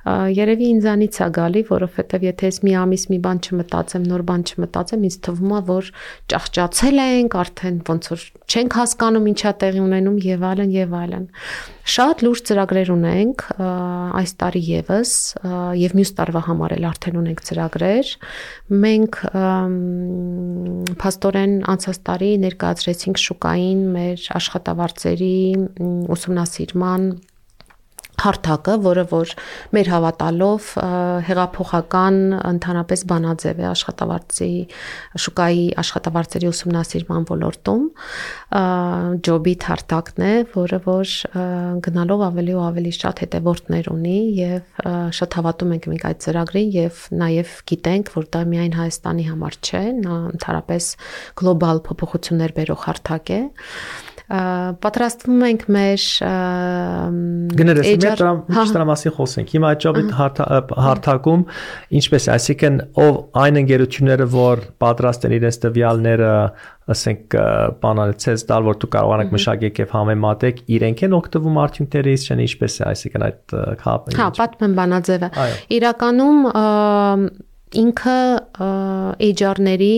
[0.07, 5.07] երևի ինձանից է գալի, որովհետև եթե ես մի ամիս մի բան չմտածեմ, նոր բան չմտածեմ,
[5.09, 5.89] ինձ թվում է, որ
[6.31, 11.27] ճախճացել ենք, արդեն ոնց որ չենք հասկանում ինչա տեղի ունենում եւ այլն եւ այլն։
[11.87, 15.11] Շատ լուրջ ծրագրեր ունենք այս տարի եւս
[15.83, 18.11] եւ մյուս տարվա համար էլ արդեն ունենք ծրագրեր։
[18.87, 19.21] Մենք
[21.03, 25.37] փաստորեն անցած տարի ներկայացրեցինք շուկային մեր աշխատավարձերի
[26.17, 27.09] ուսումնասիրման
[28.23, 29.33] հարթակը, որը որ
[29.77, 30.69] մեր հավատալով
[31.27, 34.51] հեղափոխական ընդհանրապես բանաձև է աշխատավարձի
[35.25, 37.85] շուկայի աշխատավարձերի ուսումնասիրման ոլորտում
[39.27, 41.15] ջոբի հարթակն է, որը որ
[41.87, 44.83] գնալով ավելի ու ավելի շատ հետևորդներ ունի եւ
[45.21, 49.85] շատ հավատում ենք մենք այդ ծրագրին եւ նաեւ գիտենք, որ դա միայն Հայաստանի համար չէ,
[50.03, 50.91] նա ընդհանրապես
[51.41, 53.41] գլոբալ փոփոխություններ բերող հարթակ է
[54.27, 56.05] պատրաստվում ենք մեր
[57.61, 60.03] գներես մեր մասին խոսենք հիմա այդ ճոբի
[60.87, 61.45] հարթակում
[62.01, 66.33] ինչպես այսինքն ով այն ընկերությունները որ պատրաստ են իրենց տվյալները
[66.97, 67.39] ասենք
[67.87, 72.79] բանալ ցես տալ որ դու կարողանաք մշակեք եւ համեմատեք իրենք են օգտվում արդյունքներից չեն ինչպես
[72.83, 75.31] է այսինքն այդ քապը Հա պատմեմ բանաձևը
[75.79, 76.41] իրականում
[77.87, 78.21] ինքը
[79.27, 79.95] HR-ների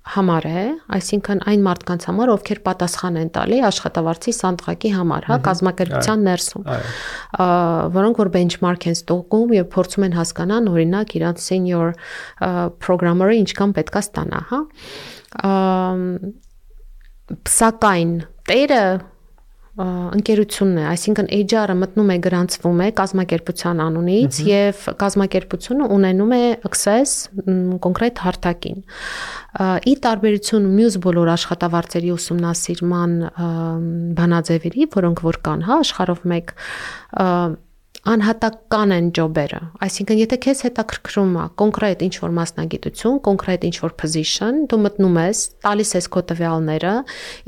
[0.00, 0.62] համար է,
[0.96, 6.64] այսինքն այն մարդկանց համար, ովքեր պատասխան են տալի աշխատավարձի սանդղակի համար, հա, կազմակերպության ներսում։
[8.00, 11.92] Որոնք որ benchmark են ստուգում եւ փորձում են հասկանալ, օրինակ, իրանց senior
[12.80, 14.60] programmer-ը ինչքան պետքա ստանա, հա։
[17.60, 18.14] Սակայն
[18.50, 18.84] տերը
[19.78, 27.12] ընկերությունն է, այսինքն HR-ը մտնում է գրանցվում է կազմակերպության անունից եւ կազմակերպությունը ունենում է access
[27.86, 28.82] կոնկրետ հարթակին։
[29.86, 33.16] Ի տարբերություն մյուս բոլոր աշխատավարձերի ուսումնասիրման
[34.18, 36.54] բանաձևերի, որոնք որ կան, հա, աշխարհով մեկ
[38.08, 44.78] անհատական են ջոբերը։ Այսինքն, եթե քեզ հետաքրքրում է կոնկրետ ինչ-որ մասնագիտություն, կոնկրետ ինչ-որ position, դու
[44.86, 46.94] մտնում ես, տալիս ես քո տվյալները,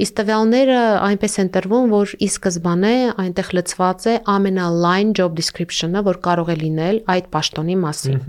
[0.04, 2.92] իսկ տվյալները այնպես են տրվում, որ ի սկզբանե
[3.24, 8.20] այնտեղ լցված է ամենալայն job description-ը, որ կարող է լինել այդ պաշտոնի մասին։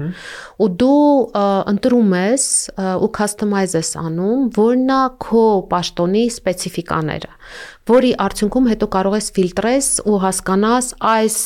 [0.63, 1.03] Ու դու
[1.75, 2.47] ընտրում ես
[3.03, 5.45] ու customize ես անում, որնա քո
[5.75, 7.31] պաշտոնի սպეციფიკաները
[7.89, 11.37] որի արդյունքում հետո կարող ես ֆիլտրես ու հասկանաս այս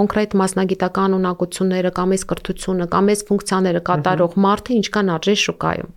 [0.00, 5.92] կոնկրետ մասնագիտական ունակությունները կամ այս կրթությունը կամ այս ֆունկցիաները կատարող մարդը ինչքան արժե շուկայում։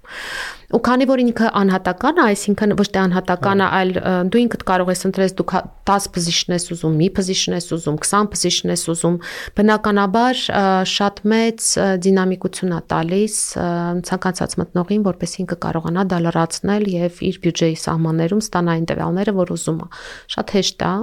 [0.74, 3.90] Ու քանի որ ինքը անհատական է, այսինքն ոչ թե անհատական է, այլ
[4.34, 5.46] դու ինքդ կարող ես ընտրես դու
[5.86, 9.18] 10 position ես ուզում, մի position ես ուզում, 20 position ես ուզում,
[9.60, 10.40] բնականաբար
[10.90, 11.68] շատ մեծ
[12.08, 13.36] դինամիկություն է տալիս
[14.10, 19.54] ցանկացած մտնողին, որպես ինքը կարողանա դա լրացնել եւ իր բյուջեի սահմաններում ստանա այն տվյալները, որ
[19.54, 19.88] ուզում է։
[20.34, 20.94] Շատ հեշտ է։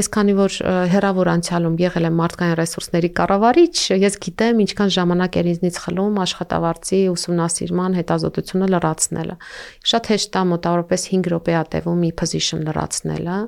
[0.00, 0.58] Ես քանի որ
[0.94, 7.00] հերավոր անցյալում եղել եմ մարդկային ռեսուրսների կառավարիչ, ես գիտեմ ինչքան ժամանակ էր ինձնից խլում աշխատավարձի
[7.14, 9.36] ուսումնասիրման հետազոտությունը լրացնել լրացնելը։
[9.90, 13.38] Շատ հեշտ է մոտավորապես 5 րոպե ա տևում մի position լրացնելը։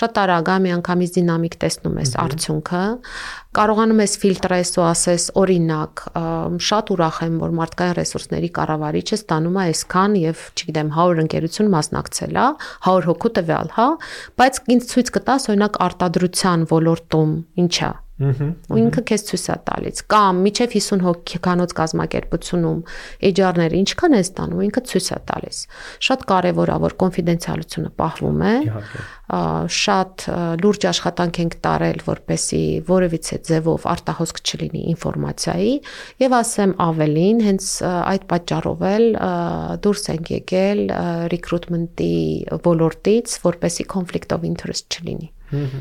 [0.00, 2.82] Շատ արագ է միանգամից դինամիկ տեսնում ես արդյունքը։
[3.50, 6.04] Կարողանում ես ֆիլտրես ու ասես օրինակ,
[6.70, 12.38] շատ ուրախ եմ, որ մարդկային ռեսուրսների կառավարիչը ստանում է այսքան եւ, չգիտեմ, 100 ընկերություն մասնակցել
[12.38, 12.46] է,
[12.86, 13.88] 100 հոգու տվյալ, հա,
[14.38, 17.34] բայց ինձ ցույց կտաս օրինակ արտադրության ոլորտում
[17.64, 17.90] ինչա
[18.20, 22.80] ու ինքը քեզ ցույց է տալիս կամ միջև 50 հոգեկանոց կազմակերպությունում
[23.30, 25.60] HR-ները ինչքան են ստանում ինքը ցույց է տալիս
[26.08, 28.54] շատ կարևոր է որ կոնֆիդենցիալությունը պահվում է
[29.80, 30.26] շատ
[30.60, 35.74] լուրջ աշխատանք ենք տարել որպեսի որևիցե ձևով արտահոսք չլինի ինֆորմացիայի
[36.24, 39.06] եւ ասեմ ավելին հենց այդ պատճառով էլ
[39.86, 40.84] դուրս ենք եկել
[41.36, 42.14] recruitment-ի
[42.68, 45.30] ոլորտից որպեսի conflict of interest չլինի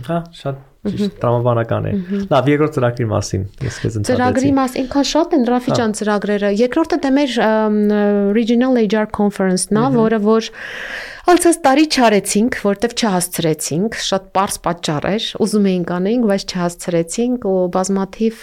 [0.10, 1.92] հա շատ Ճիշտ տրամաբանական է։
[2.32, 6.52] Լավ, երկրորդ ծրագրի մասին ես քեզ ընդհանրեցի։ Ծրագրի մասին ինքան շատ են Ռաֆի ջան ծրագրերը։
[6.56, 7.34] Երկրորդը դե մեր
[8.40, 10.52] Regional HR Conference-ն է, որը որ
[11.30, 17.54] Անցած տարի չարեցինք, որտեվ չհասցրեցինք, շատ པարս պատճառ էր, ուզում էինք անեինք, բայց չհասցրեցինք ու
[17.76, 18.40] բազմաթիվ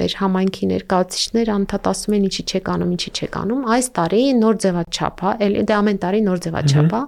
[0.00, 4.60] մեր համայնքի ներկայացուցիչներ անդադ ասում են ինչի չեք անում, ինչի չեք անում։ Այս տարի նոր
[4.66, 7.02] ձևաչափ է, էլի դե ամեն տարի նոր ձևաչափ է։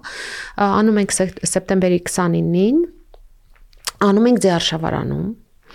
[0.73, 1.17] Անում ենք
[1.53, 2.83] սեպտեմբերի 29-ին
[4.09, 5.31] անում ենք ձեարշավարանում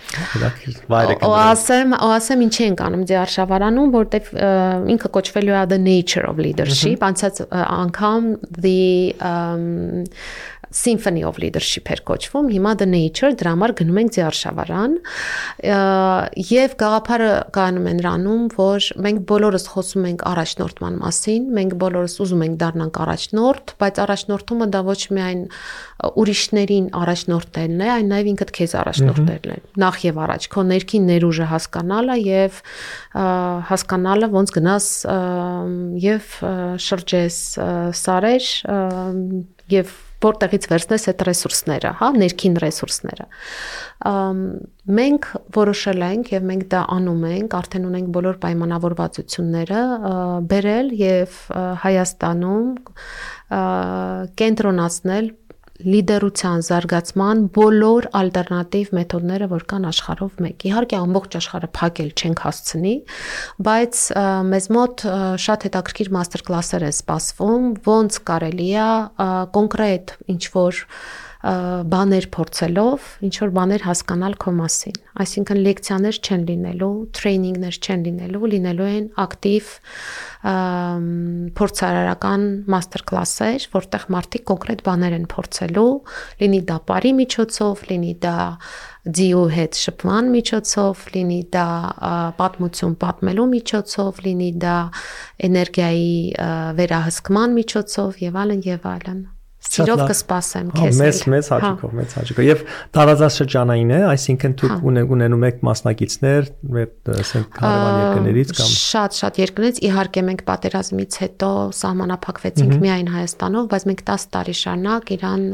[0.08, 4.28] Ու ասեմ, ասեմ ինչի ենք անում ձեարշավարանում, որտեվ
[4.94, 8.30] ինքը կոչվելու է the nature of leadership, անցած անգամ
[8.64, 8.78] the
[10.70, 14.96] Symphony of Leadership էր կոչվում, հիմա The Nature, դրա համար գնում ենք Ձիարշավարան
[16.48, 22.44] եւ գաղափարը կանում են ռանում, որ մենք բոլորս խոսում ենք առաջնորդման մասին, մենք բոլորս ուզում
[22.48, 25.40] ենք դառնանք առաջնորդ, բայց առաջնորդումը դա ոչ միայն
[25.98, 31.48] ուրիշներին առաջնորդելն է, այլ նաեւ ինքդ քեզ առաջնորդելն է։ Նախ եւ առաջ քո ներքին ներուժը
[31.52, 32.60] հասկանալը եւ
[33.72, 34.90] հասկանալը ոնց գնաս
[36.04, 36.36] եւ
[36.86, 37.40] շրջես
[37.98, 38.50] սարեր
[39.74, 43.26] եւ որտեղից վերցնես այդ ռեսուրսները, հա, ներքին ռեսուրսները։
[44.98, 49.82] Մենք որոշել ենք եւ մենք դա անում ենք, արդեն ունենք բոլոր պայմանավորվածությունները
[50.52, 51.38] բերել եւ
[51.84, 52.68] Հայաստանում
[54.42, 55.30] կենտրոնացնել
[55.78, 62.94] լիդերության զարգացման բոլոր ալտերնատիվ մեթոդները, որ կան աշխարհով մեկ։ Իհարկե ամբողջ աշխարհը փակել չենք հասցնի,
[63.68, 64.02] բայց
[64.50, 65.06] մեզ մոտ
[65.46, 68.90] շատ հետաքրքիր մաստեր կլասեր է սպասվում, ոնց կարելի է
[69.54, 70.82] կոնկրետ ինչ որ
[71.38, 78.50] բաներ փորձելով ինչ որ բաներ հասկանալ քո մասին։ Այսինքն լեկցիաներ չեն լինելու, տրեյնինգներ չեն լինելու,
[78.54, 79.70] լինելու են ակտիվ
[81.58, 82.42] փորձարարական
[82.74, 85.86] մաստեր կլասեր, որտեղ մարդիկ կոնկրետ բաներ են փորձելու,
[86.42, 88.36] լինի դա բարի միջոցով, լինի դա
[89.18, 91.66] դիու հետ շփման միջոցով, լինի դա
[92.42, 94.76] պատմություն պատմելու միջոցով, լինի դա
[95.48, 96.14] էներգիայի
[96.82, 99.26] վերահսկման միջոցով եւ այլն եւ այլն։
[99.58, 102.60] Սիրով կսպասեմ քեզ։ Մեծ մեծ հաճիկով, մեծ հաճիկով։ Եվ
[102.94, 104.84] տարածաշրջանային է, այսինքն դուք
[105.18, 106.50] ունենում եք մասնակիցներ,
[107.18, 114.04] ասենք հարևան երկրներից կամ Շատ-շատ երկրներից իհարկե մենք պատերազմից հետո սահմանափակվեցինք միայն Հայաստանով, բայց մենք
[114.08, 115.44] 10 տարի շարունակ Իրան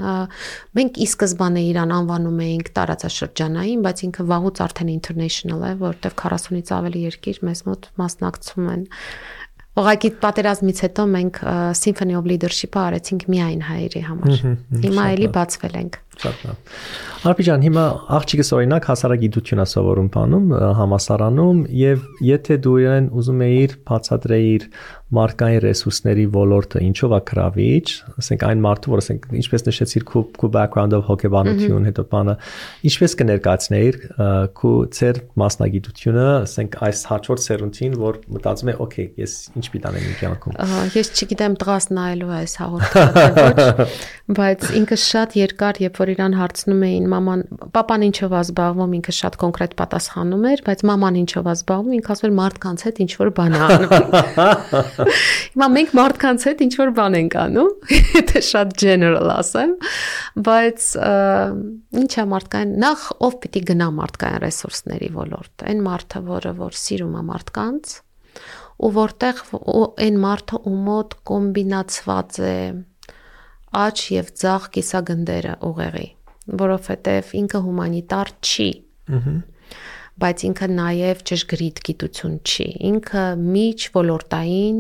[0.79, 6.75] մենք ի սկզբանե Իրան անվանում էինք տարածաշրջանային, բայց ինքը վաղուց արդեն international է, որովհետև 40-ից
[6.77, 8.85] ավելի երկիր մեզ մոտ մասնակցում են
[9.75, 11.39] Ուղղակի պատերազմից հետո մենք
[11.75, 14.43] Symphony of Leadership-ը արեցինք միայն հայերի համար։
[14.85, 16.77] Հիմա էլի բացվել ենք։ Շատ լավ։
[17.27, 17.85] Արփի ջան, հիմա
[18.19, 24.69] աղջիկս օրինակ հասարակագիտություն է սովորում բանում համասարանում եւ եթե դու իրեն ուզում էիր բացատրեիր
[25.15, 27.87] մարդկային ռեսուրսների ոլորտը ինչով է գրավիչ,
[28.21, 32.35] ասենք այն մարդու, որ ասենք ինչպես նշեցիր քո քո background-ով հոգեբանություն, հետո բանը,
[32.91, 33.99] ինչպես կներկայացնեիր
[34.59, 40.05] քո ծեր մասնագիտությունը, ասենք այս հաջորդ սերունդին, որ մտածում է, օքեյ, ես ինչ պիտի անեմ
[40.05, 40.59] իմ կյանքում։
[40.95, 43.89] Ես չգիտեմ տղաս նայելու այս հաղորդումը ոչ,
[44.25, 47.41] բայց ինքը շատ երկար, երբ որ իրան հարցնում էին մաման,
[47.75, 52.15] papan ինչով է զբաղվում, ինքը շատ կոնկրետ պատասխանում էր, բայց մաման ինչով է զբաղվում, ինքը
[52.15, 53.93] ասում էր մարդկանց հետ ինչ որ բան անում։
[55.55, 57.71] Հիմա մենք մարդկանց հետ ինչ որ բան ենք անում,
[58.25, 59.77] եթե շատ general ասեմ,
[60.49, 60.89] բայց
[62.01, 67.15] ինչ է մարդկային նախ ով պիտի գնա մարդկային ռեսուրսների ոլորտ։ Այն մարդը, որը որ սիրում
[67.21, 67.95] է մարդկանց,
[68.75, 69.45] ու որտեղ
[70.03, 72.57] այն մարդը ու մոտ կոմբինացված է
[73.81, 76.07] աճ եւ ցաղ կիսագնդերը ուղեղի,
[76.65, 78.71] որովհետեւ ինքը հումանիտար չի։
[79.19, 79.35] Ահա
[80.23, 84.79] բայց ինքը նաև ճշգրիտ գիտություն չի։ Ինքը միջ ոլորտային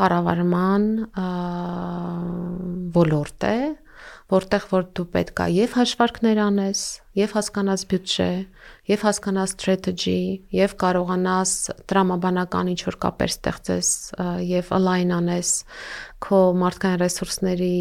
[0.00, 0.86] կառավարման
[2.96, 3.58] ոլորտ է,
[4.32, 6.82] որտեղ որ դու պետքա եւ հաշվարկներ անես,
[7.18, 8.28] եւ հասկանաս բյուջե,
[8.88, 10.22] եւ հասկանաս strategy,
[10.56, 11.52] եւ կարողանաս
[11.92, 13.90] տրամաբանական ինչ որ կապեր ստեղծես
[14.48, 15.50] եւ align անես
[16.24, 17.78] քո մարդկային ռեսուրսների,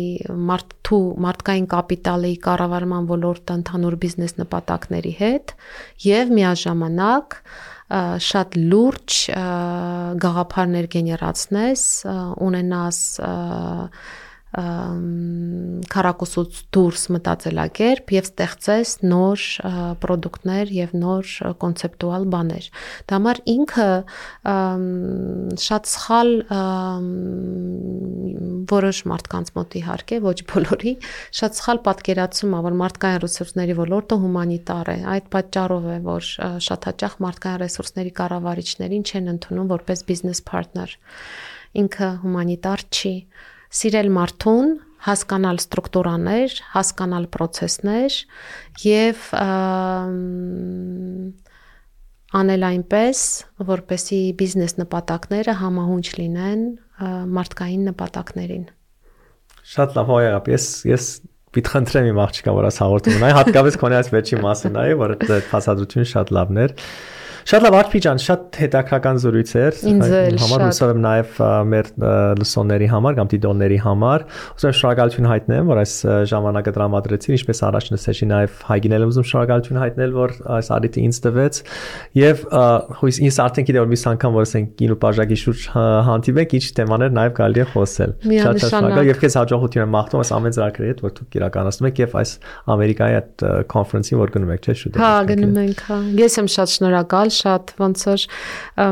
[0.52, 5.54] մարդու մարդկային կապիտալի կառավարման ոլորտը ընդհանուր բիզնես նպատակների հետ
[6.08, 7.38] եւ միաժամանակ
[7.92, 9.16] շատ լուրջ
[10.24, 11.86] գաղափարներ գեներացնես,
[12.48, 13.00] ունենաս
[14.52, 21.30] քարակուսուց դուրս մտածելակերպ եւ ստեղծես նոր ապրանքներ եւ նոր
[21.62, 22.68] կոնցեպտուալ բաներ։
[23.08, 23.88] Դա համար ինքը
[25.68, 26.34] շատ սխալ
[28.72, 30.94] որոշ մարդկանց մոտ իհարկե, ոչ բոլորի,
[31.40, 36.30] շատ սխալ պատկերացում է, որ մարդկային ռեսուրսների ոլորտը հումանիտար է։ Այդ պատճառով է, որ
[36.68, 40.96] շատ հաճախ մարդկային ռեսուրսների կառավարիչներին չեն ընդունում որպես բիզնես պարտներ։
[41.82, 43.16] Ինքը հումանիտար չի
[43.72, 44.72] սիրել մարդուն,
[45.06, 48.18] հասկանալ ստրուկտուրաներ, հասկանալ process-ներ
[48.86, 49.24] եւ
[52.42, 53.24] անել այնպես,
[53.72, 56.62] որպեսի բիզնես նպատակները համահունչ լինեն
[57.40, 58.70] մարդկային նպատակներին։
[59.72, 61.08] Շատ լավ հոյապ, ես ես
[61.52, 65.14] պիտի խնդրեմ իմ աղջիկա, որ աս հաղորդում ունայի, հատկապես քոնի այս վերջի մասը նայ, որ
[65.18, 66.76] այդ փաստադրությունը շատ լավն էր։
[67.50, 69.80] Շատ լավ Արփի ջան, շատ հետաքրական զրույց էր։
[70.42, 71.40] Համար հուսով եմ նաև
[71.72, 71.90] մեր
[72.42, 75.94] լսոնների համար կամ դիտողների համար։ Ուզում եմ շնորհակալություն հայտնեմ, որ այս
[76.32, 81.62] ժամանակը տրամադրեցին, ինչպես առաջ նշեցի նաև Հայգինել ուզում շնորհակալություն հայտնել, որ այս արիտը ինձ տվեց
[82.22, 82.46] եւ
[83.02, 85.66] հույս ինձ արդեն գիտեմ որ մի անգամ որ ասենք կինո բաժակի շուրջ
[86.12, 90.32] հանդիպենք, ինչ թեմաներ նաև կարելի է խոսել։ Շատ շնորհակալ եւ քեզ հաջողություն եմ մաղթում այս
[90.38, 92.32] ամեն ծրագրի հետ, որ դուք իրականացնում եք եւ այս
[92.72, 96.74] Ամերիկայի այդ կոնֆերանսին որ գնում եք, չէ՞ շուտ։ Հա, գնում ենք, հա։ Ես եմ շատ
[96.76, 98.28] շնորհակալ շատ ոնց որ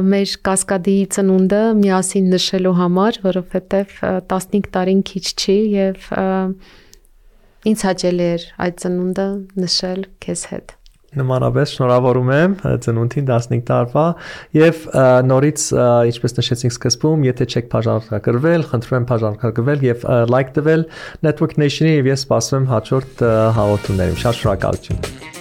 [0.09, 3.95] մեր կասկադի ծնունդը միասին նշելու համար, որովհետև
[4.33, 6.09] 15 տարին քիչ չի եւ
[7.69, 9.29] ինձ հաճելի էր այդ ծնունդը
[9.65, 10.75] նշել քեզ հետ
[11.17, 14.03] նմանապես շնորհավորում եմ ծնունդին 15 տարվա
[14.57, 14.83] եւ
[15.29, 15.63] նորից
[16.11, 20.85] ինչպես նշեցինք սկզբում եթե չեք բաժանարկագրվել խնդրում եմ բաժանարկագրվել եւ like տվել
[21.25, 23.27] network nation-ի եւ ես սպասում եմ հաջորդ
[23.57, 25.37] հաղորդումներին շատ շնորհակալություն